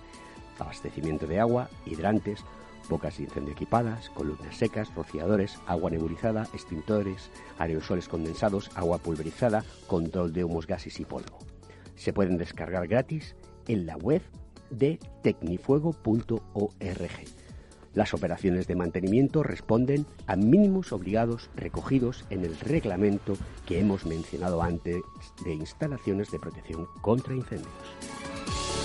[0.57, 2.43] abastecimiento de agua, hidrantes,
[2.89, 10.34] bocas de incendio equipadas, columnas secas, rociadores, agua nebulizada, extintores, aerosoles condensados, agua pulverizada, control
[10.34, 11.39] de humos, gases y polvo.
[11.95, 13.36] Se pueden descargar gratis
[13.67, 14.21] en la web
[14.69, 16.41] de tecnifuego.org.
[17.93, 24.62] Las operaciones de mantenimiento responden a mínimos obligados recogidos en el reglamento que hemos mencionado
[24.62, 24.98] antes
[25.45, 28.85] de instalaciones de protección contra incendios.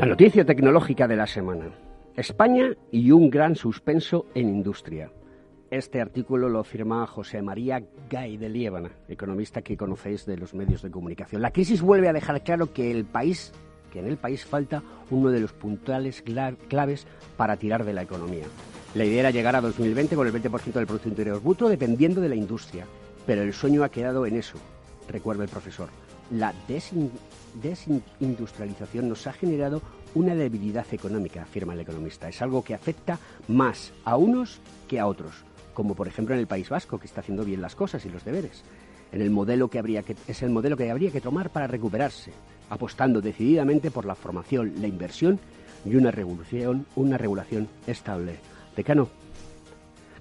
[0.00, 1.66] La noticia tecnológica de la semana.
[2.16, 5.12] España y un gran suspenso en industria.
[5.70, 10.80] Este artículo lo firma José María Gay de Liébana, economista que conocéis de los medios
[10.80, 11.42] de comunicación.
[11.42, 13.52] La crisis vuelve a dejar claro que el país,
[13.92, 16.24] que en el país falta uno de los puntuales
[16.68, 18.46] claves para tirar de la economía.
[18.94, 22.30] La idea era llegar a 2020 con el 20% del Producto Interior Bruto dependiendo de
[22.30, 22.86] la industria,
[23.26, 24.56] pero el sueño ha quedado en eso,
[25.10, 25.90] recuerda el profesor.
[26.30, 27.10] La desin
[27.60, 29.82] desindustrialización nos ha generado
[30.14, 32.28] una debilidad económica, afirma el economista.
[32.28, 36.46] Es algo que afecta más a unos que a otros, como por ejemplo en el
[36.46, 38.62] País Vasco, que está haciendo bien las cosas y los deberes.
[39.12, 42.32] En el modelo que habría que, es el modelo que habría que tomar para recuperarse,
[42.68, 45.40] apostando decididamente por la formación, la inversión
[45.84, 48.36] y una regulación, una regulación estable.
[48.76, 49.08] Decano,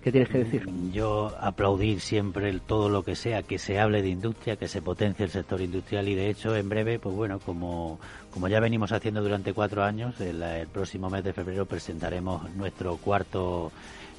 [0.03, 0.65] ¿Qué tienes que decir?
[0.93, 5.25] Yo aplaudir siempre todo lo que sea, que se hable de industria, que se potencie
[5.25, 7.99] el sector industrial y de hecho en breve, pues bueno, como,
[8.31, 13.73] como ya venimos haciendo durante cuatro años, el, próximo mes de febrero presentaremos nuestro cuarto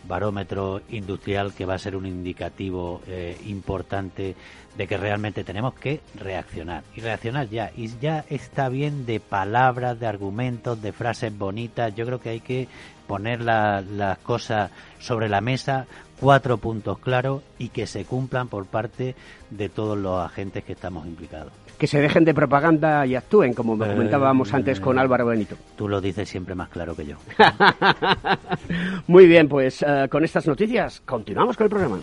[0.04, 4.34] barómetro industrial que va a ser un indicativo eh, importante
[4.76, 6.84] de que realmente tenemos que reaccionar.
[6.94, 7.70] Y reaccionar ya.
[7.76, 11.94] Y ya está bien de palabras de argumentos de frases bonitas.
[11.94, 12.68] Yo creo que hay que
[13.06, 15.86] poner las cosas sobre la mesa
[16.20, 19.16] cuatro puntos claros y que se cumplan por parte
[19.50, 23.74] de todos los agentes que estamos implicados que se dejen de propaganda y actúen, como
[23.74, 25.56] me comentábamos antes con eh, Álvaro Benito.
[25.76, 27.16] Tú lo dices siempre más claro que yo.
[29.06, 31.98] Muy bien, pues eh, con estas noticias continuamos con el programa.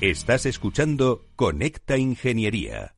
[0.00, 2.97] Estás escuchando Conecta Ingeniería.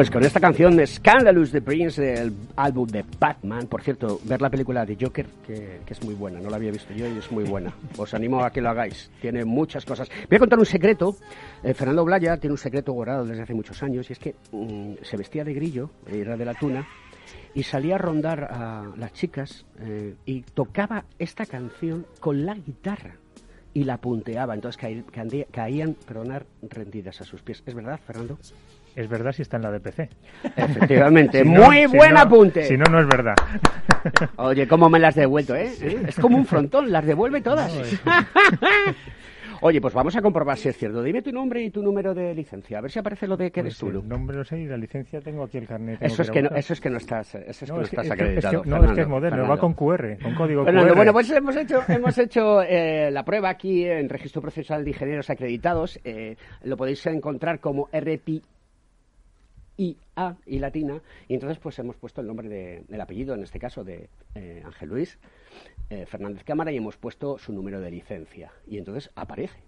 [0.00, 4.48] Pues con esta canción Scandalous de Prince del álbum de Batman, por cierto, ver la
[4.48, 7.44] película de Joker, que, es muy buena, no la había visto yo y es muy
[7.44, 7.74] buena.
[7.98, 10.08] Os animo a que lo hagáis, tiene muchas cosas.
[10.26, 11.16] Voy a contar un secreto.
[11.62, 15.02] Eh, Fernando Blaya tiene un secreto guardado desde hace muchos años y es que mm,
[15.02, 16.88] se vestía de grillo, era de la tuna,
[17.52, 23.16] y salía a rondar a las chicas eh, y tocaba esta canción con la guitarra
[23.74, 24.80] y la punteaba, entonces
[25.52, 27.62] caían, perdonar, rendidas a sus pies.
[27.66, 28.38] ¿Es verdad, Fernando?
[28.96, 30.08] Es verdad si está en la DPC.
[30.56, 32.64] Efectivamente, muy buen apunte.
[32.64, 33.34] Si no, no es verdad.
[34.36, 35.70] Oye, cómo me las has devuelto, ¿eh?
[36.06, 37.72] Es como un frontón, las devuelve todas.
[39.62, 41.02] Oye, pues vamos a comprobar si es cierto.
[41.02, 43.60] Dime tu nombre y tu número de licencia, a ver si aparece lo de que
[43.60, 43.98] eres pues tú.
[43.98, 45.98] El nombre no sé y la licencia tengo aquí el carnet.
[46.00, 48.62] Eso es, que no, eso es que no estás, eso es que no estás acreditado.
[48.64, 50.94] no, es que es moderno, va con QR, con código QR.
[50.94, 55.28] Bueno, pues hemos hecho, hemos hecho eh, la prueba aquí en Registro Profesional de Ingenieros
[55.28, 56.00] Acreditados.
[56.04, 58.42] Eh, lo podéis encontrar como RPI
[59.80, 62.50] I, A y latina, y entonces pues hemos puesto el nombre
[62.86, 65.18] del apellido, en este caso de eh, Ángel Luis
[65.88, 68.52] eh, Fernández Cámara, y hemos puesto su número de licencia.
[68.66, 69.58] Y entonces aparece.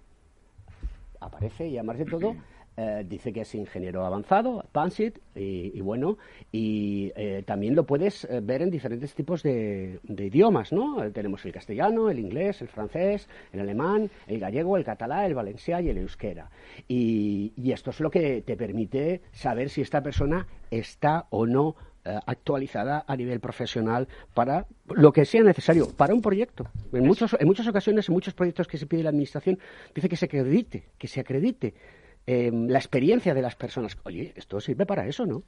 [1.19, 2.37] Aparece y de todo
[2.75, 6.17] eh, dice que es ingeniero avanzado, advanced, y, bueno,
[6.51, 11.11] y eh, también lo puedes eh, ver en diferentes tipos de, idiomas, ¿no?
[11.13, 15.83] tenemos el castellano, el inglés, el francés, el alemán, el gallego, el catalán, el valenciano
[15.83, 16.51] y el euskera.
[16.89, 21.77] Y, y, esto es lo que te permite saber si esta persona está o no
[22.05, 26.69] actualizada a nivel profesional para lo que sea necesario para un proyecto.
[26.93, 29.61] En, muchos, en muchas ocasiones, en muchos proyectos que se pide la administración,
[29.95, 31.75] dice que se acredite, que se acredite
[32.27, 33.99] Em, la experiencia de las personas.
[34.05, 35.43] Oye, esto sirve para eso, ¿no?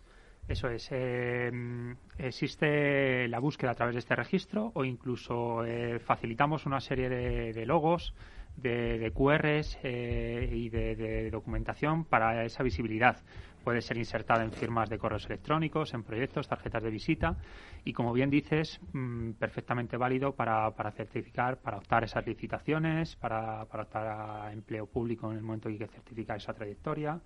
[0.48, 0.88] Eso es.
[0.90, 7.08] Em, existe la búsqueda a través de este registro o incluso eh, facilitamos una serie
[7.08, 8.14] de, logos,
[8.56, 13.22] de, QRs eh, y de, documentación para esa visibilidad
[13.64, 17.36] puede ser insertada en firmas de correos electrónicos, en proyectos, tarjetas de visita
[17.84, 23.64] y, como bien dices, mm, perfectamente válido para, para, certificar, para optar esas licitaciones, para,
[23.64, 27.20] para, optar a empleo público en el momento en que certificar esa trayectoria.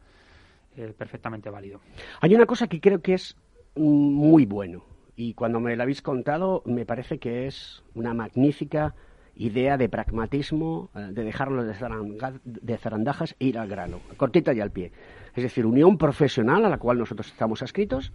[0.76, 1.80] Eh, perfectamente válido.
[2.20, 3.36] Hay una cosa que creo que es
[3.74, 4.84] muy bueno
[5.16, 8.94] y cuando me la habéis contado me parece que es una magnífica
[9.34, 14.70] idea de pragmatismo, eh, de dejarlo de zarandajas e ir al grano, cortita y al
[14.70, 14.92] pie.
[15.38, 18.12] Es decir, Unión Profesional, a la cual nosotros estamos adscritos,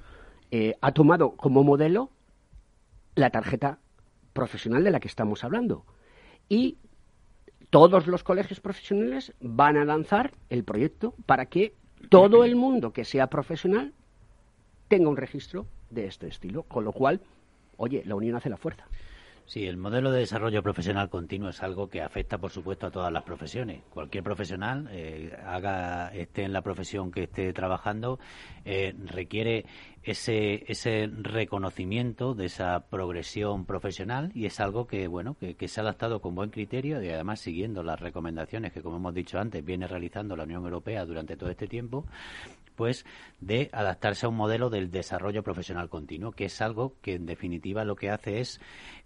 [0.52, 2.10] eh, ha tomado como modelo
[3.16, 3.80] la tarjeta
[4.34, 5.86] profesional de la que estamos hablando.
[6.50, 6.80] Y
[7.70, 11.74] todos los colegios profesionales van a lanzar el proyecto para que
[12.10, 13.94] todo el mundo que sea profesional
[14.90, 16.64] tenga un registro de este estilo.
[16.64, 17.22] Con lo cual,
[17.78, 18.86] oye, la unión hace la fuerza.
[19.46, 23.12] Sí, el modelo de desarrollo profesional continuo es algo que afecta, por supuesto, a todas
[23.12, 23.84] las profesiones.
[23.90, 28.20] Cualquier profesional, eh, haga esté en la profesión que esté trabajando,
[28.64, 29.66] eh, requiere
[30.02, 35.84] ese, ese reconocimiento de esa progresión profesional y es algo que, bueno, que, se ha
[35.84, 39.88] adaptado con buen criterio y además siguiendo las recomendaciones que, como hemos dicho antes, viene
[39.88, 42.06] realizando la Unión Europea durante todo este tiempo
[42.76, 43.06] pues
[43.40, 47.86] de adaptarse a un modelo del desarrollo profesional continuo, que es algo que en definitiva
[47.86, 48.60] lo que hace es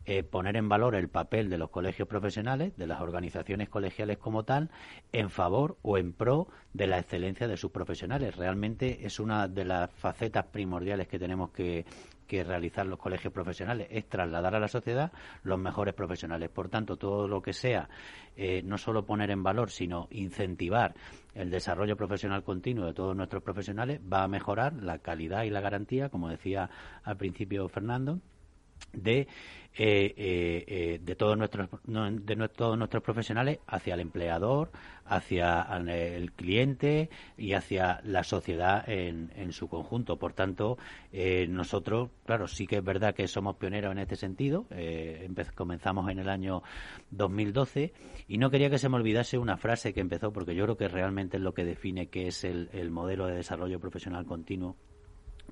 [0.05, 4.43] eh, poner en valor el papel de los colegios profesionales, de las organizaciones colegiales como
[4.43, 4.69] tal,
[5.11, 8.35] en favor o en pro de la excelencia de sus profesionales.
[8.35, 11.85] Realmente es una de las facetas primordiales que tenemos que,
[12.27, 15.11] que realizar los colegios profesionales es trasladar a la sociedad
[15.43, 16.49] los mejores profesionales.
[16.49, 17.89] Por tanto, todo lo que sea
[18.35, 20.93] eh, no solo poner en valor, sino incentivar
[21.33, 25.61] el desarrollo profesional continuo de todos nuestros profesionales va a mejorar la calidad y la
[25.61, 26.69] garantía, como decía
[27.03, 28.19] al principio Fernando,
[28.93, 29.27] de
[29.79, 34.71] eh, eh, eh, de todos nuestros de todos nuestros profesionales hacia el empleador,
[35.05, 40.17] hacia el cliente y hacia la sociedad en, en su conjunto.
[40.17, 40.79] Por tanto,
[41.49, 44.65] nosotros, claro, sí que es verdad que somos pioneros en este sentido.
[45.53, 46.63] comenzamos en el año
[47.11, 47.93] 2012
[48.27, 50.87] y no quería que se me olvidase una frase que empezó porque yo creo que
[50.87, 54.75] realmente es lo que define qué es el modelo de desarrollo profesional continuo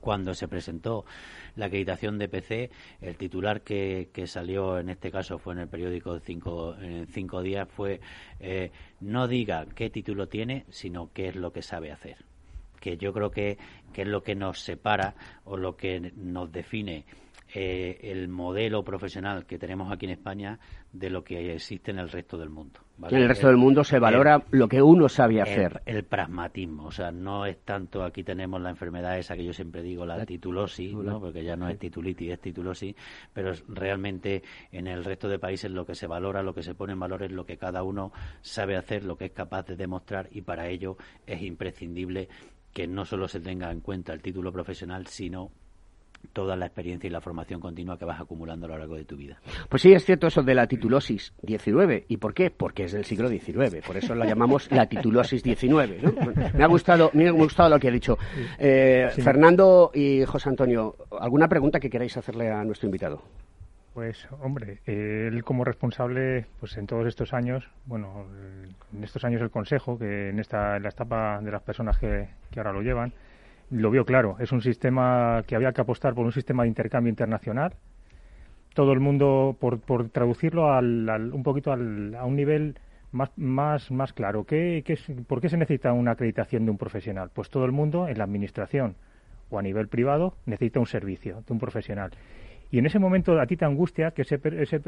[0.05, 1.03] cuando se presentó
[1.55, 2.69] la acreditación de PC,
[3.01, 7.67] el titular que, salió en este caso fue en el periódico cinco, en cinco días,
[7.67, 7.99] fue
[8.39, 12.17] eh, no diga qué título tiene, sino qué es lo que sabe hacer.
[12.79, 13.57] Que yo creo que,
[13.93, 17.05] que es lo que nos separa o lo que nos define
[17.51, 20.59] eh, el modelo profesional que tenemos aquí en España
[20.93, 22.84] de lo que existe en el resto del mundo.
[23.03, 25.81] En el resto del mundo se valora lo que uno sabe hacer.
[25.85, 29.81] El, pragmatismo, o sea, no es tanto, aquí tenemos la enfermedad esa que yo siempre
[29.81, 31.19] digo, la, titulosis, ¿no?
[31.19, 32.95] porque ya no es titulitis, es titulosis,
[33.33, 36.93] pero realmente en el resto de países lo que se valora, lo que se pone
[36.93, 40.29] en valor es lo que cada uno sabe hacer, lo que es capaz de demostrar
[40.31, 42.29] y para ello es imprescindible
[42.73, 45.51] que no solo se tenga en cuenta el título profesional, sino
[46.25, 49.15] toda la experiencia y la formación continua que vas acumulando a lo largo de tu
[49.15, 49.39] vida.
[49.69, 52.05] Pues sí, es cierto eso de la titulosis 19.
[52.07, 52.51] ¿Y por qué?
[52.51, 53.85] Porque es del siglo XIX.
[53.85, 55.99] Por eso la llamamos la titulosis 19.
[56.53, 58.17] Me, ha gustado, me ha gustado lo que ha dicho.
[58.57, 63.21] Eh, Fernando y José Antonio, ¿alguna pregunta que queráis hacerle a nuestro invitado?
[63.93, 68.25] Pues, hombre, él como responsable, pues en todos estos años, bueno,
[68.93, 72.27] en estos años el Consejo, que en esta en la etapa de las personas que
[72.57, 73.13] ahora lo llevan,
[73.69, 74.37] lo vio claro.
[74.39, 77.73] Es un sistema que había que apostar por un sistema de intercambio internacional.
[78.73, 82.77] Todo el mundo, por, por traducirlo al, un poquito al, a un nivel
[83.11, 84.43] más, más, más claro.
[84.43, 84.97] ¿Qué, qué,
[85.27, 87.29] ¿Por qué se necesita una acreditación de un profesional?
[87.33, 88.95] Pues todo el mundo en la administración
[89.49, 92.11] o a nivel privado necesita un servicio de un profesional.
[92.71, 94.39] Y en ese momento a ti te angustia que ese,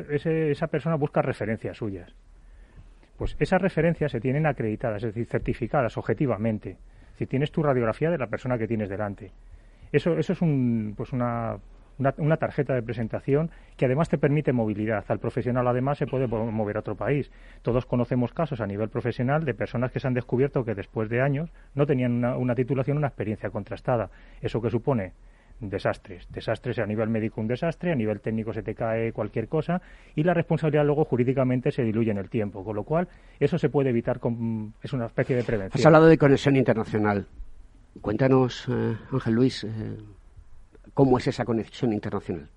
[0.10, 2.14] ese, esa persona busca referencias suyas.
[3.18, 6.78] Pues esas referencias se tienen acreditadas, es decir, certificadas objetivamente
[7.18, 9.32] si tienes tu radiografía de la persona que tienes delante.
[9.92, 11.58] Eso, eso es un, pues una,
[12.18, 15.06] una, tarjeta de presentación que además te permite movilidad.
[15.08, 17.32] Al profesional además se puede mover a otro país.
[17.62, 21.22] Todos conocemos casos a nivel profesional de personas que se han descubierto que después de
[21.22, 24.10] años no tenían una, una titulación, una experiencia contrastada.
[24.42, 25.14] ¿Eso que supone?
[25.60, 26.28] Desastres.
[26.32, 29.82] Desastres a nivel médico un desastre, a nivel técnico se te cae cualquier cosa
[30.16, 33.08] y la responsabilidad luego jurídicamente se diluye en el tiempo, con lo cual
[33.40, 35.80] eso se puede evitar con es una especie de prevención.
[35.80, 37.28] Has hablado de conexión internacional.
[38.02, 39.70] Cuéntanos, eh, Ángel Luis, eh,
[40.94, 42.50] cómo es esa conexión internacional.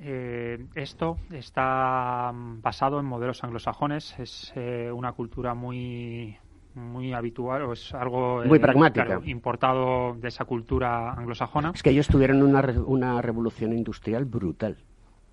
[0.00, 4.18] Eh, esto está basado en modelos anglosajones.
[4.18, 4.52] Es
[4.92, 6.36] una cultura muy
[6.74, 11.72] muy habitual o es algo muy eh, importado de esa cultura anglosajona.
[11.74, 14.76] Es que ellos tuvieron una, una revolución industrial brutal.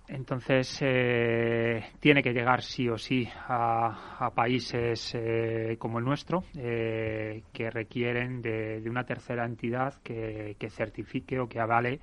[0.08, 7.70] Entonces, eh, tiene que llegar sí o sí a, países eh, como el nuestro, que
[7.72, 12.02] requieren de, una tercera entidad que, que, certifique o que avale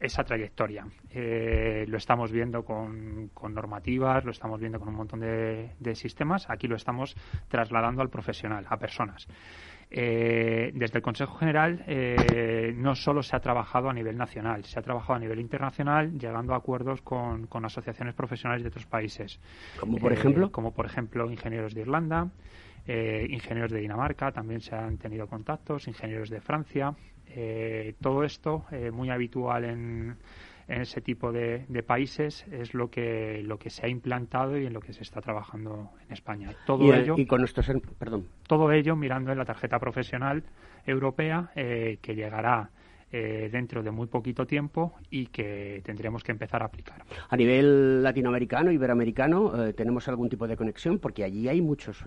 [0.00, 0.86] esa trayectoria.
[1.10, 6.48] Eh, lo estamos viendo con, normativas, lo estamos viendo con un montón de, sistemas.
[6.48, 7.14] Aquí lo estamos
[7.48, 9.28] trasladando al profesional, a personas.
[9.92, 14.78] Eh, desde el Consejo General eh, no solo se ha trabajado a nivel nacional, se
[14.78, 19.40] ha trabajado a nivel internacional, llegando a acuerdos con, con asociaciones profesionales de otros países.
[19.78, 20.50] ¿Como por ejemplo?
[20.52, 22.30] Como por ejemplo ingenieros de Irlanda,
[22.86, 26.94] ingenieros de Dinamarca, también se han tenido contactos, ingenieros de Francia,
[27.34, 30.16] eh, todo esto, eh, muy habitual en,
[30.68, 34.80] ese tipo de, países, es lo que, lo que se ha implantado y en lo
[34.80, 36.52] que se está trabajando en España.
[36.64, 37.68] Todo ello, y con nuestros,
[37.98, 38.28] perdón.
[38.46, 40.44] Todo ello mirando en la tarjeta profesional
[40.86, 42.70] europea eh, que llegará
[43.10, 47.02] dentro de muy poquito tiempo y que tendremos que empezar a aplicar.
[47.28, 51.00] A nivel latinoamericano, iberoamericano, ¿tenemos algún tipo de conexión?
[51.00, 52.04] Porque allí hay muchos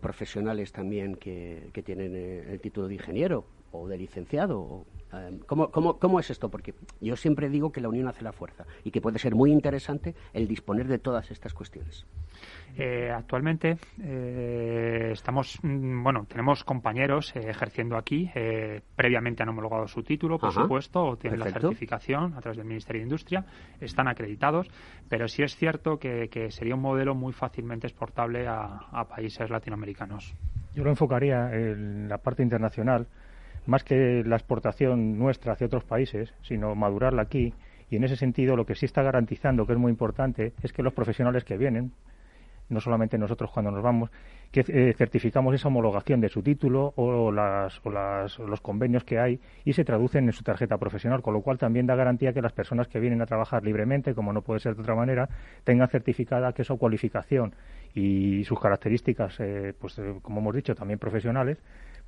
[0.00, 4.84] profesionales también que, que tienen el título de ingeniero o de licenciado.
[5.12, 6.48] Em, ¿Cómo, cómo, cómo es esto?
[6.48, 9.52] Porque yo siempre digo que la unión hace la fuerza y que puede ser muy
[9.52, 12.06] interesante el disponer de todas estas cuestiones.
[12.76, 18.30] Eh, actualmente eh, estamos, mm, bueno, tenemos compañeros eh, ejerciendo aquí,
[18.94, 23.00] previamente han homologado su título, por supuesto, o tienen la certificación a través del Ministerio
[23.00, 23.44] de Industria,
[23.80, 24.68] están acreditados,
[25.08, 30.34] pero sí es cierto que, sería un modelo muy fácilmente exportable a países latinoamericanos.
[30.74, 33.06] Yo lo enfocaría en la parte internacional
[33.66, 37.54] más que la exportación nuestra hacia otros países, sino madurarla aquí.
[37.90, 40.82] Y en ese sentido, lo que sí está garantizando, que es muy importante, es que
[40.82, 41.92] los profesionales que vienen,
[42.68, 44.10] no solamente nosotros cuando nos vamos,
[44.50, 49.18] que eh, certificamos esa homologación de su título o, las, o las, los convenios que
[49.18, 52.42] hay y se traducen en su tarjeta profesional, con lo cual también da garantía que
[52.42, 55.28] las personas que vienen a trabajar libremente, como no puede ser de otra manera,
[55.64, 57.54] tengan certificada que su cualificación
[57.94, 61.58] y sus características, eh, pues eh, como hemos dicho, también profesionales,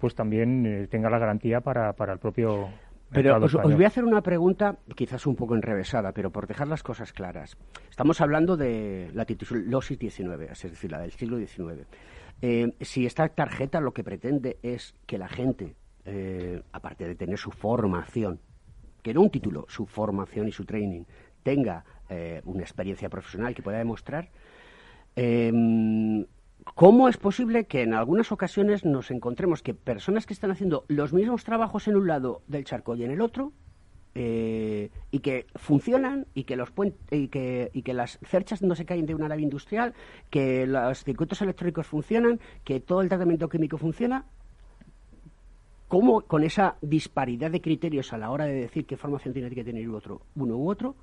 [0.03, 2.68] pues también tenga la garantía para, para el propio
[3.12, 6.82] pero os, voy a hacer una pregunta quizás un poco enrevesada, pero por dejar las
[6.82, 7.57] cosas claras.
[7.88, 11.86] Estamos hablando de la titulosis 19, es decir, la del siglo XIX.
[12.40, 17.38] Eh, si esta tarjeta lo que pretende es que la gente, eh, aparte de tener
[17.38, 18.40] su formación,
[19.03, 21.05] que no un título, su formación y su training,
[21.44, 24.30] tenga eh, una experiencia profesional que pueda demostrar,
[26.64, 31.12] ¿Cómo es posible que en algunas ocasiones nos encontremos que personas que están haciendo los
[31.12, 33.52] mismos trabajos en un lado del charco y en el otro,
[34.14, 36.70] eh, y que funcionan y que los
[37.10, 39.94] y que, y que las cerchas no se caen de una nave industrial,
[40.30, 44.26] que los circuitos electrónicos funcionan, que todo el tratamiento químico funciona.
[45.88, 49.64] ¿Cómo con esa disparidad de criterios a la hora de decir qué formación tiene que
[49.64, 50.94] tener otro, uno u otro,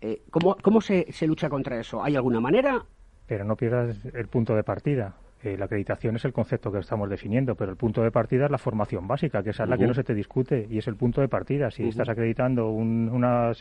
[0.00, 2.02] eh, ¿cómo, cómo se, se lucha contra eso?
[2.02, 2.84] ¿Hay alguna manera?
[3.26, 5.14] Pero no pierdas el punto de partida.
[5.42, 8.50] Eh, la acreditación es el concepto que estamos definiendo, pero el punto de partida es
[8.50, 10.96] la formación básica, que esa es la que no se te discute y es el
[10.96, 11.70] punto de partida.
[11.70, 13.52] Si estás acreditando un, una,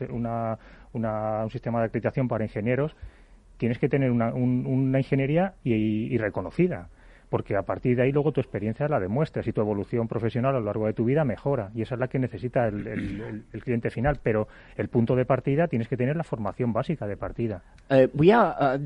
[0.93, 2.95] un sistema de acreditación para ingenieros,
[3.57, 6.89] tienes que tener una, una ingeniería y reconocida
[7.31, 10.59] porque a partir de ahí luego tu experiencia la demuestras y tu evolución profesional a
[10.59, 14.19] lo largo de tu vida mejora y esa es la que necesita el, cliente final,
[14.21, 17.63] pero el punto de partida tienes que tener la formación básica de partida.
[17.89, 18.77] Eh, voy a,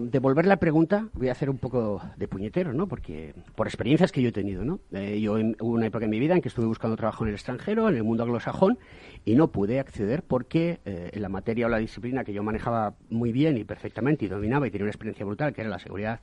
[0.00, 2.88] devolver la pregunta, voy a hacer un poco de puñetero, ¿no?
[2.88, 4.80] Porque por experiencias que yo he tenido, ¿no?
[4.90, 7.34] Eh, yo hubo una época en mi vida en que estuve buscando trabajo en el
[7.34, 8.78] extranjero, en el mundo anglosajón,
[9.24, 12.94] y no pude acceder porque eh, en la materia o la disciplina que yo manejaba
[13.10, 16.18] muy bien y perfectamente y dominaba y tenía una experiencia brutal, que era la seguridad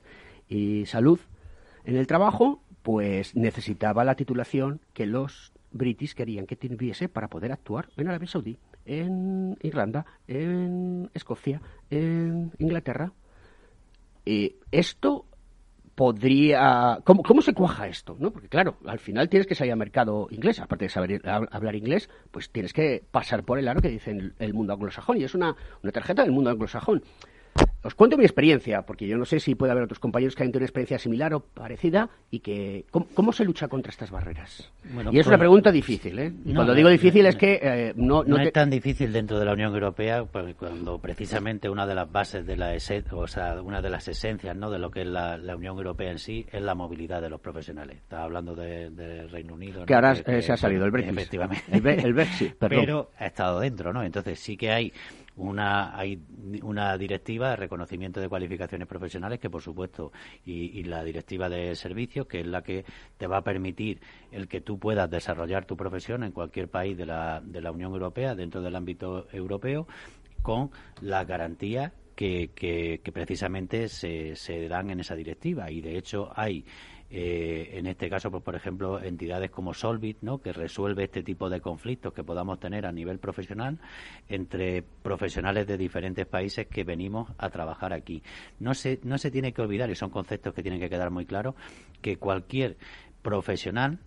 [0.52, 1.18] y salud
[1.84, 7.52] en el trabajo, pues necesitaba la titulación que los british querían que tuviese para poder
[7.52, 13.12] actuar en Arabia Saudí, en Irlanda, en Escocia, en Inglaterra.
[14.24, 15.24] Y esto
[15.94, 16.98] podría...
[17.04, 18.16] ¿Cómo, ¿Cómo, se cuaja esto?
[18.18, 18.30] ¿no?
[18.30, 22.10] Porque claro, al final tienes que salir al mercado inglés, aparte de saber hablar inglés,
[22.30, 25.56] pues tienes que pasar por el aro que dice el, mundo anglosajón, y es una,
[25.82, 27.02] una tarjeta del mundo anglosajón.
[27.84, 30.52] Os cuento mi experiencia, porque yo no sé si puede haber otros compañeros que hayan
[30.52, 34.70] tenido una experiencia similar o parecida y que ¿cómo, se lucha contra estas barreras?
[34.84, 36.32] y es una pues, pregunta difícil, ¿eh?
[36.54, 39.74] cuando digo difícil es que eh, no, no, es tan difícil dentro de la Unión
[39.74, 40.24] Europea,
[40.56, 42.72] cuando precisamente una de las bases de la
[43.12, 44.70] o sea, una de las esencias, ¿no?
[44.70, 47.96] De lo que es la, Unión Europea en sí es la movilidad de los profesionales.
[47.98, 49.84] Estaba hablando del Reino Unido.
[49.86, 51.12] Que ahora eh, se ha salido el Brexit.
[51.12, 51.64] Efectivamente.
[51.70, 52.80] El, Brexit, perdón.
[52.80, 54.02] Pero ha estado dentro, ¿no?
[54.02, 54.92] Entonces sí que hay
[55.36, 56.22] una, hay
[56.62, 60.12] una directiva de reconocimiento de cualificaciones profesionales que, por supuesto,
[60.44, 62.84] y, la directiva de servicios, que es la que
[63.16, 67.06] te va a permitir el que tú puedas desarrollar tu profesión en cualquier país de
[67.06, 69.86] la, de la Unión Europea, dentro del ámbito europeo,
[70.42, 70.70] con
[71.00, 75.70] las garantías que, que, que, precisamente se, se dan en esa directiva.
[75.70, 76.64] Y, de hecho, hay
[77.14, 80.38] eh, en este caso, pues, por ejemplo, entidades como Solvit, ¿no?
[80.40, 83.78] que resuelve este tipo de conflictos que podamos tener a nivel profesional
[84.30, 88.22] entre profesionales de diferentes países que venimos a trabajar aquí.
[88.60, 91.26] No se, no se tiene que olvidar, y son conceptos que tienen que quedar muy
[91.26, 91.54] claros,
[92.00, 92.78] que cualquier
[93.20, 93.98] profesional,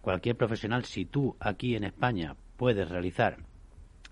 [0.00, 3.38] cualquier profesional, si tú aquí en España puedes realizar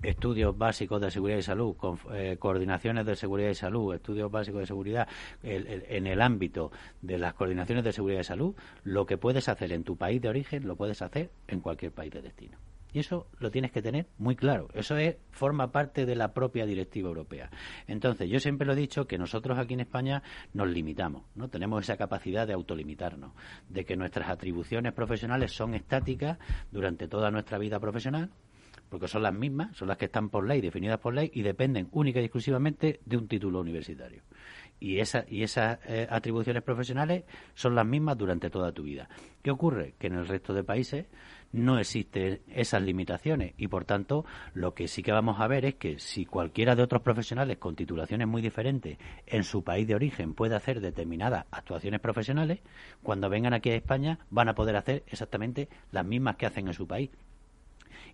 [0.02, 4.60] estudios básicos de seguridad y salud, con, eh, coordinaciones de seguridad y salud, estudios básicos
[4.60, 5.08] de seguridad
[5.42, 6.70] en el ámbito
[7.02, 10.28] de las coordinaciones de seguridad y salud, lo que puedes hacer en tu país de
[10.28, 12.58] origen lo puedes hacer en cualquier país de destino.
[12.92, 14.68] Y eso lo tienes que tener muy claro.
[14.72, 17.50] Eso es, forma parte de la propia directiva europea.
[17.86, 20.22] Entonces, yo siempre lo he dicho que nosotros aquí en España
[20.54, 21.48] nos limitamos, ¿no?
[21.48, 23.32] Tenemos esa capacidad de autolimitarnos,
[23.68, 26.38] de que nuestras atribuciones profesionales son estáticas
[26.70, 28.30] durante toda nuestra vida profesional,
[28.88, 31.88] porque son las mismas, son las que están por ley, definidas por ley, y dependen
[31.92, 34.22] única y exclusivamente de un título universitario.
[34.80, 37.24] Y, y esas eh, atribuciones profesionales
[37.54, 39.08] son las mismas durante toda tu vida.
[39.42, 39.94] ¿Qué ocurre?
[39.98, 41.06] Que en el resto de países
[41.52, 44.24] no existen esas limitaciones y, por tanto,
[44.54, 47.74] lo que sí que vamos a ver es que si cualquiera de otros profesionales con
[47.74, 52.60] titulaciones muy diferentes en su país de origen puede hacer determinadas actuaciones profesionales,
[53.02, 56.74] cuando vengan aquí a España van a poder hacer exactamente las mismas que hacen en
[56.74, 57.10] su país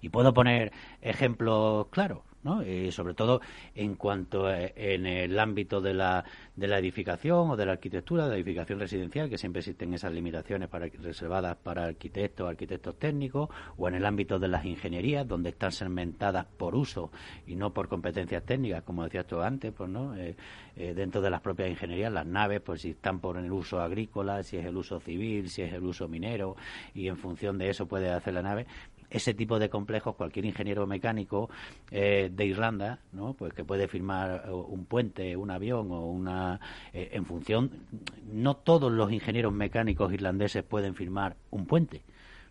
[0.04, 2.18] y puedo poner ejemplos claros.
[2.42, 2.62] ¿no?
[2.62, 3.40] Y sobre todo
[3.74, 6.24] en cuanto a, en el ámbito de la,
[6.54, 10.12] de la edificación o de la arquitectura, de la edificación residencial, que siempre existen esas
[10.12, 13.48] limitaciones para, reservadas para arquitectos, arquitectos técnicos,
[13.78, 17.10] o en el ámbito de las ingenierías, donde están segmentadas por uso
[17.46, 20.14] y no por competencias técnicas, como decías tú antes, pues, ¿no?
[20.14, 20.36] Eh,
[20.76, 24.42] eh, dentro de las propias ingenierías, las naves, pues si están por el uso agrícola,
[24.42, 26.56] si es el uso civil, si es el uso minero,
[26.94, 28.66] y en función de eso puede hacer la nave
[29.10, 31.50] ese tipo de complejos, cualquier ingeniero mecánico
[31.90, 33.34] eh, de Irlanda, ¿no?
[33.34, 36.60] pues que puede firmar un puente, un avión o una.
[36.92, 37.70] Eh, en función.
[38.30, 42.02] No todos los ingenieros mecánicos irlandeses pueden firmar un puente.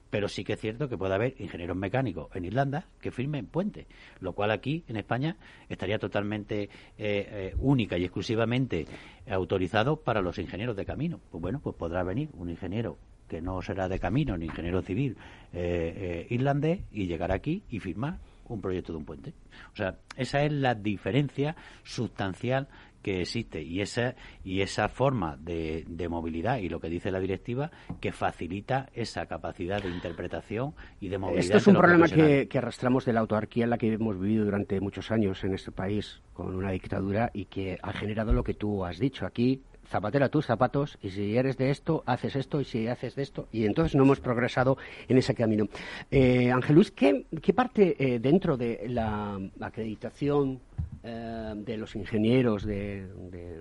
[0.10, 3.88] Pero sí que es cierto que puede haber ingenieros mecánicos en Irlanda que firmen puente,
[4.20, 5.38] lo cual aquí en España
[5.70, 8.86] estaría totalmente eh, única y exclusivamente
[9.28, 11.20] autorizado para los ingenieros de camino.
[11.32, 12.98] Pues bueno, pues podrá venir un ingeniero
[13.34, 15.18] que no será de camino ni ingeniero civil
[15.54, 19.34] eh, eh, irlandés, y llegar aquí y firmar un proyecto de un puente.
[19.72, 22.68] O sea, esa es la diferencia sustancial
[23.02, 24.14] que existe y esa
[24.44, 29.82] y esa forma de, movilidad y lo que dice la directiva que facilita esa capacidad
[29.82, 31.44] de interpretación y de movilidad.
[31.44, 34.46] Esto es un problema que, que, arrastramos de la autarquía en la que hemos vivido
[34.46, 38.54] durante muchos años en este país con una dictadura y que ha generado lo que
[38.54, 39.64] tú has dicho aquí
[39.94, 43.48] zapatera tus zapatos y si eres de esto, haces esto y si haces de esto.
[43.52, 44.76] Y entonces no hemos progresado
[45.08, 45.68] en ese camino.
[46.10, 50.60] Eh, Ángel Luis, ¿qué, parte eh, dentro de la acreditación
[51.04, 53.06] eh, de los ingenieros, de,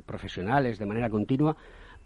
[0.06, 1.54] profesionales de manera continua,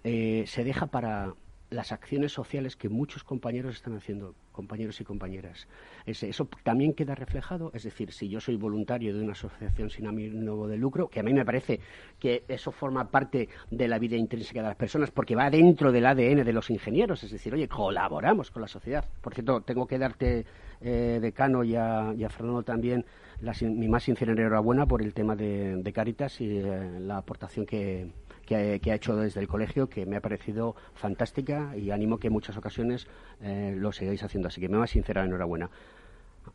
[0.02, 1.34] eh, se deja para
[1.70, 5.66] las acciones sociales que muchos compañeros están haciendo, compañeros y compañeras.
[6.06, 10.68] eso también queda reflejado, es decir, si yo soy voluntario de una asociación sin ánimo
[10.68, 11.80] de lucro, que a mí me parece
[12.18, 16.06] que eso forma parte de la vida intrínseca de las personas, porque va dentro del
[16.06, 19.04] ADN de los ingenieros, es decir, oye, colaboramos con la sociedad.
[19.20, 20.46] Por cierto, tengo que darte,
[20.80, 23.04] eh, Decano, y a, y a Fernando también,
[23.62, 28.10] mi más sincera enhorabuena por el tema de, Caritas y eh, la aportación que
[28.46, 32.32] que, ha hecho desde el colegio, que me ha parecido fantástica y animo que en
[32.32, 33.06] muchas ocasiones
[33.40, 34.48] eh, lo sigáis haciendo.
[34.48, 35.68] Así que me va sincera enhorabuena.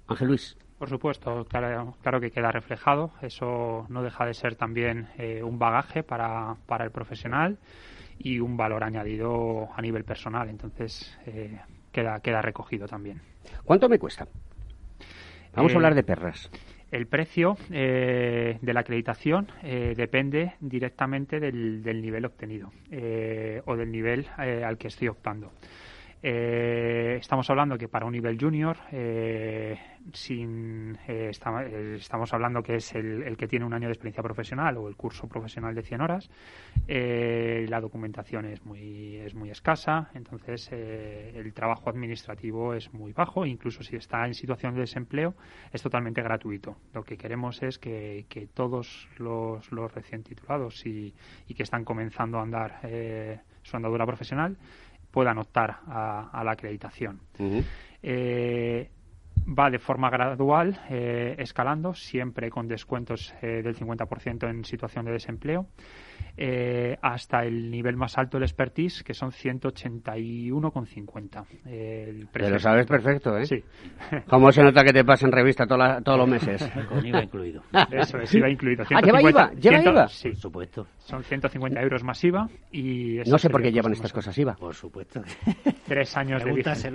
[0.08, 0.58] Ángel Luis.
[0.80, 3.12] Por supuesto, claro, claro, que queda reflejado.
[3.22, 7.60] Eso no deja de ser también eh, un bagaje para, para, el profesional
[8.18, 10.50] y un valor añadido a nivel personal.
[10.50, 11.60] Entonces, eh,
[11.92, 13.22] queda, queda recogido también.
[13.64, 14.28] ¿Cuánto me cuesta?
[15.54, 16.50] Vamos a hablar de perras.
[16.92, 23.90] El precio eh, de la acreditación eh, depende directamente del, nivel obtenido eh, o del
[23.90, 25.54] nivel al que estoy optando.
[26.22, 28.76] estamos hablando que para un nivel junior
[30.14, 34.78] sin, eh, eh, estamos hablando que es el, que tiene un año de experiencia profesional
[34.78, 36.30] o el curso profesional de 100 horas,
[36.88, 43.46] eh, la documentación es muy, es muy escasa, entonces el trabajo administrativo es muy bajo,
[43.46, 45.36] incluso si está en situación de desempleo
[45.72, 46.78] es totalmente gratuito.
[46.94, 51.14] Lo que queremos es que, todos los, los, recién titulados y,
[51.56, 52.80] que están comenzando a andar
[53.62, 54.58] su andadura profesional
[55.12, 57.20] puedan optar a, la acreditación
[59.48, 65.12] va de forma gradual, eh, escalando, siempre con descuentos eh, del 50% en situación de
[65.12, 65.68] desempleo.
[66.38, 71.46] Eh, hasta el nivel más alto del expertise, que son 181,50.
[71.66, 73.46] Eh, Te lo sabes perfecto, ¿eh?
[73.46, 73.62] Sí.
[74.28, 76.68] ¿Cómo se nota que te pasan revista todos los meses?
[76.90, 77.62] Con IVA incluido.
[77.92, 78.84] Eso es, IVA incluido.
[78.92, 79.52] ah, ¿lleva IVA?
[79.52, 80.08] ¿Lleva IVA?
[80.08, 80.30] Sí.
[80.30, 80.88] Por supuesto.
[80.98, 83.20] Son 150 euros más IVA y...
[83.26, 84.56] No sé por qué llevan estas cosas IVA.
[84.56, 85.22] Por supuesto.
[85.86, 86.92] Tres años de vigencia.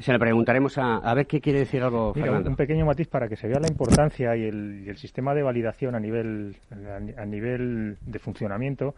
[0.00, 3.36] Se le preguntaremos a, a ver qué quiere decir algo, Un pequeño matiz para que
[3.36, 6.56] se vea la importancia y el, y el sistema de validación a nivel,
[7.16, 8.94] a nivel de funcionamiento,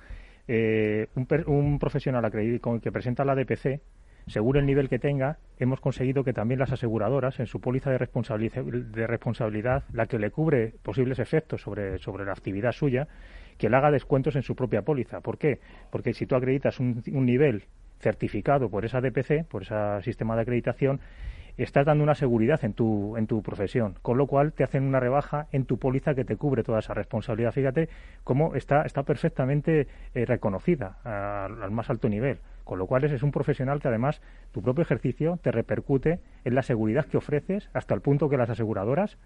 [0.48, 1.06] eh,
[1.46, 3.80] un, profesional acreditado que presenta la DPC,
[4.26, 7.98] según el nivel que tenga, hemos conseguido que también las aseguradoras, en su póliza de,
[7.98, 13.08] de responsabilidad, la que le cubre posibles efectos sobre, sobre la actividad suya,
[13.58, 15.20] que le haga descuentos en su propia póliza.
[15.20, 15.60] ¿Por qué?
[15.90, 17.64] Porque si tú acreditas un, un nivel
[18.00, 21.00] certificado por esa DPC, por ese sistema de acreditación,
[21.56, 25.00] estás dando una seguridad en tu, en tu profesión, con lo cual te hacen una
[25.00, 27.52] rebaja en tu póliza que te cubre toda esa responsabilidad.
[27.52, 27.88] Fíjate
[28.24, 33.32] cómo está, está perfectamente eh, reconocida al más alto nivel, con lo cual es un
[33.32, 34.20] profesional que además
[34.52, 38.50] tu propio ejercicio te repercute en la seguridad que ofreces hasta el punto que las
[38.50, 39.18] aseguradoras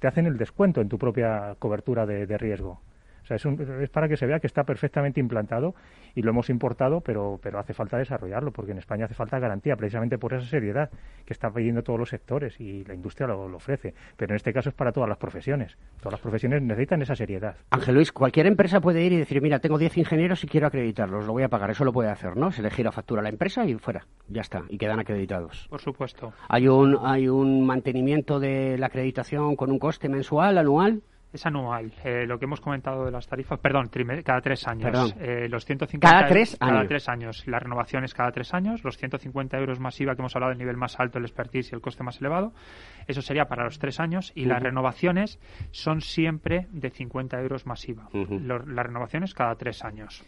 [0.00, 2.80] te hacen el descuento en tu propia cobertura de, riesgo.
[3.22, 5.74] O sea, es, es para que se vea que está perfectamente implantado
[6.14, 9.76] y lo hemos importado, pero, pero hace falta desarrollarlo, porque en España hace falta garantía,
[9.76, 10.90] precisamente por esa seriedad
[11.24, 13.94] que está pidiendo todos los sectores y la industria lo, lo ofrece.
[14.16, 15.76] Pero en este caso es para todas las profesiones.
[15.98, 17.56] Todas las profesiones necesitan esa seriedad.
[17.70, 21.26] Ángel Luis, cualquier empresa puede ir y decir, mira, tengo 10 ingenieros y quiero acreditarlos,
[21.26, 21.70] lo voy a pagar.
[21.70, 22.50] Eso lo puede hacer, ¿no?
[22.50, 25.66] Se le gira factura a la empresa y fuera, ya está, y quedan acreditados.
[25.68, 26.32] Por supuesto.
[26.48, 31.02] ¿Hay un, hay un mantenimiento de la acreditación con un coste mensual, anual?
[31.32, 31.92] Es anual.
[32.04, 33.88] Eh, lo que hemos comentado de las tarifas, perdón,
[34.24, 35.14] cada tres años.
[35.20, 36.88] Eh, los 150 Cada tres cada años.
[36.88, 37.46] tres años.
[37.46, 38.82] La renovación es cada tres años.
[38.82, 41.74] Los 150 euros más IVA que hemos hablado del nivel más alto, el expertise y
[41.76, 42.52] el coste más elevado.
[43.06, 44.32] Eso sería para los tres años.
[44.34, 45.38] Y las renovaciones
[45.70, 48.08] son siempre de 50 euros más IVA.
[48.12, 50.24] Las renovaciones cada tres años.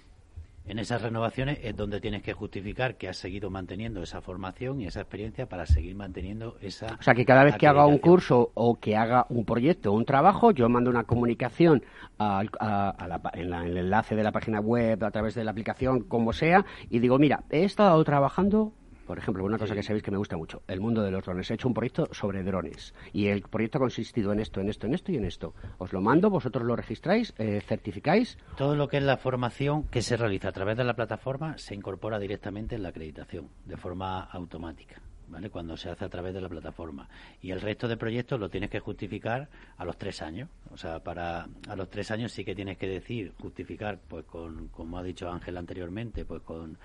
[0.64, 4.86] En esas renovaciones es donde tienes que justificar que has seguido manteniendo esa formación y
[4.86, 6.96] esa experiencia para seguir manteniendo esa.
[7.00, 9.96] O sea, que cada vez que haga un curso o que haga un proyecto o
[9.96, 11.82] un trabajo, yo mando una comunicación
[12.18, 15.34] a- a la pa- en, la- en el enlace de la página web, a través
[15.34, 18.72] de la aplicación, como sea, y digo, mira, he estado trabajando,
[19.12, 21.50] por ejemplo, una cosa que sabéis que me gusta mucho, el mundo de los drones.
[21.50, 24.86] He hecho un proyecto sobre drones y el proyecto ha consistido en esto, en esto,
[24.86, 25.54] en esto y en esto.
[25.76, 28.38] Os lo mando, vosotros lo registráis, eh, certificáis.
[28.56, 31.74] Todo lo que es la formación que se realiza a través de la plataforma se
[31.74, 35.02] incorpora directamente en la acreditación de forma automática.
[35.28, 35.50] ¿Vale?
[35.50, 37.08] Cuando se hace a través de la plataforma.
[37.42, 40.48] Y el resto de proyectos lo tienes que justificar a los tres años.
[40.70, 44.68] O sea, para a los tres años sí que tienes que decir, justificar, pues con,
[44.68, 46.76] como ha dicho Ángel anteriormente, pues con,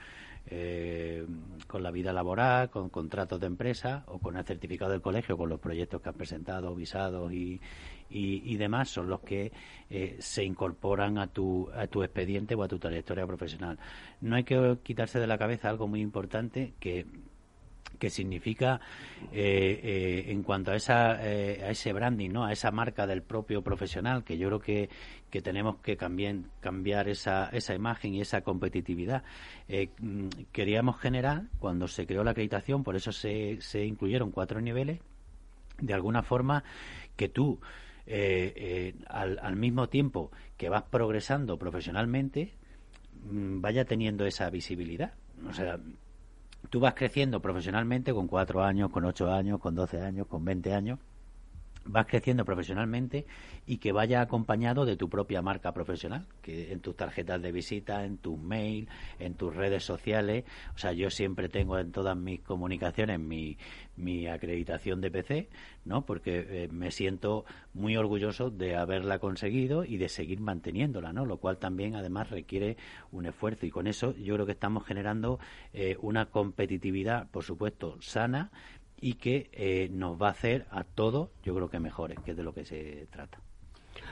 [0.49, 1.25] eh,
[1.67, 5.49] con la vida laboral, con contratos de empresa o con el certificado del colegio, con
[5.49, 7.59] los proyectos que has presentado, visados y,
[8.09, 9.51] y, y demás, son los que
[9.89, 13.77] eh, se incorporan a tu, a tu expediente o a tu trayectoria profesional.
[14.21, 17.05] No hay que quitarse de la cabeza algo muy importante que
[17.97, 18.79] que significa
[19.31, 23.61] eh, eh, en cuanto a esa eh, ese branding no a esa marca del propio
[23.61, 24.89] profesional que yo creo que,
[25.29, 29.23] que tenemos que cambiar cambiar esa esa imagen y esa competitividad.
[29.99, 34.99] Mm, queríamos generar cuando se creó la acreditación por eso se, se incluyeron cuatro niveles
[35.79, 36.63] de alguna forma
[37.15, 37.59] que tú
[39.09, 42.53] al, al mismo tiempo que vas progresando profesionalmente
[43.29, 45.13] mm, vaya teniendo esa visibilidad.
[45.47, 45.77] O sea
[46.69, 50.73] tú vas creciendo profesionalmente con cuatro años, con ocho años, con doce años, con veinte
[50.73, 50.99] años,
[51.87, 53.25] vas creciendo profesionalmente
[53.65, 58.05] y que vaya acompañado de tu propia marca profesional, que en tus tarjetas de visita,
[58.05, 58.87] en tus mail,
[59.19, 63.57] en tus redes sociales, o sea, yo siempre tengo en todas mis comunicaciones mi,
[63.95, 65.49] mi acreditación de PC,
[65.85, 66.05] ¿no?
[66.05, 71.25] Porque eh, me siento muy orgulloso de haberla conseguido y de seguir manteniéndola, ¿no?
[71.25, 72.77] Lo cual también además requiere
[73.11, 75.39] un esfuerzo y con eso yo creo que estamos generando
[75.73, 78.51] eh, una competitividad, por supuesto, sana
[78.99, 82.37] y que eh, nos va a hacer a todos, yo creo que mejores, que es
[82.37, 83.39] de lo que se trata.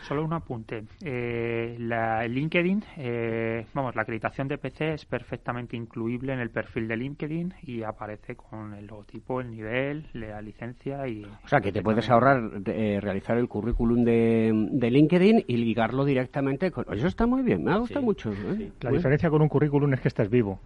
[0.08, 0.84] Solo un apunte.
[1.04, 6.52] Eh, la el LinkedIn, eh, vamos, la acreditación de PC es perfectamente incluible en el
[6.52, 11.24] perfil de LinkedIn y aparece con el logotipo, el nivel, la licencia y.
[11.24, 16.06] O sea, que te puedes ahorrar eh, realizar el currículum de, de LinkedIn y ligarlo
[16.06, 16.86] directamente con...
[16.94, 18.32] Eso está muy bien, me ha gustado mucho.
[18.32, 18.72] ¿eh?
[18.82, 20.60] La diferencia con un currículum es que estás vivo.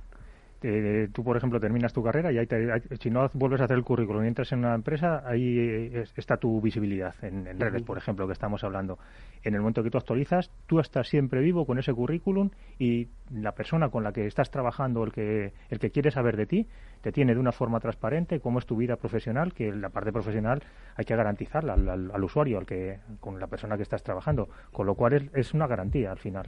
[0.62, 3.64] Eh, tú, por ejemplo, terminas tu carrera y ahí te- ahí- si no vuelves a
[3.66, 7.48] hacer el currículum y entras en una empresa, ahí eh, es- está tu visibilidad en,
[7.48, 9.00] en redes, por ejemplo, que estamos hablando.
[9.44, 13.54] En el momento que tú actualizas, tú estás siempre vivo con ese currículum y la
[13.54, 16.68] persona con la que estás trabajando, el que, el que quiere saber de ti,
[17.02, 20.62] te tiene de una forma transparente cómo es tu vida profesional, que la parte profesional
[20.98, 24.50] hay que garantizarla al, al- al usuario, al que, con la persona que estás trabajando.
[24.74, 26.48] Con lo cual es, es una garantía al final.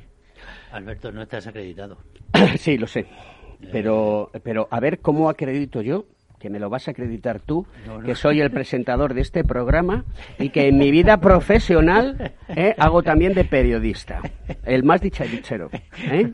[0.73, 1.97] Alberto, no estás acreditado.
[2.57, 3.05] sí, lo sé.
[3.71, 6.05] Pero, pero a ver cómo acredito yo,
[6.39, 8.03] que me lo vas a acreditar tú, No, no.
[8.05, 10.05] que soy el presentador de este programa
[10.39, 14.21] y que en mi vida profesional eh, hago también de periodista.
[14.65, 15.69] El más dicharichero.
[15.99, 16.31] ¿eh?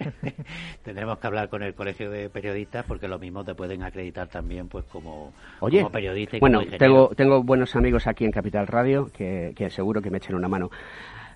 [0.83, 4.69] Tendremos que hablar con el colegio de periodistas porque lo mismo te pueden acreditar también
[4.69, 8.65] pues como, Oye, como periodista y bueno, como tengo, tengo buenos amigos aquí en Capital
[8.67, 10.69] Radio que, que seguro que me echen una mano.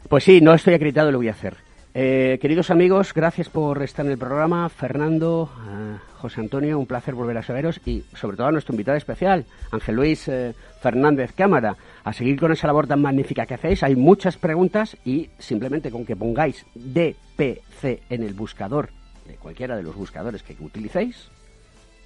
[0.07, 1.55] Pues sí, no estoy acreditado, lo voy a hacer.
[1.93, 4.69] Eh, queridos amigos, gracias por estar en el programa.
[4.69, 8.97] Fernando, eh, José Antonio, un placer volver a saberos y sobre todo a nuestro invitado
[8.97, 11.75] especial, Ángel Luis eh, Fernández Cámara,
[12.05, 13.83] a seguir con esa labor tan magnífica que hacéis.
[13.83, 18.89] Hay muchas preguntas y simplemente con que pongáis DPC en el buscador,
[19.27, 21.29] de cualquiera de los buscadores que utilicéis,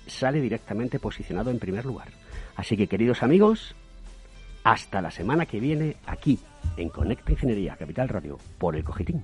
[0.08, 2.08] sale directamente posicionado en primer lugar.
[2.56, 3.76] Así que, queridos amigos,
[4.64, 6.40] hasta la semana que viene aquí
[6.76, 9.24] en Conecta Ingeniería Capital Radio por el Cogitín.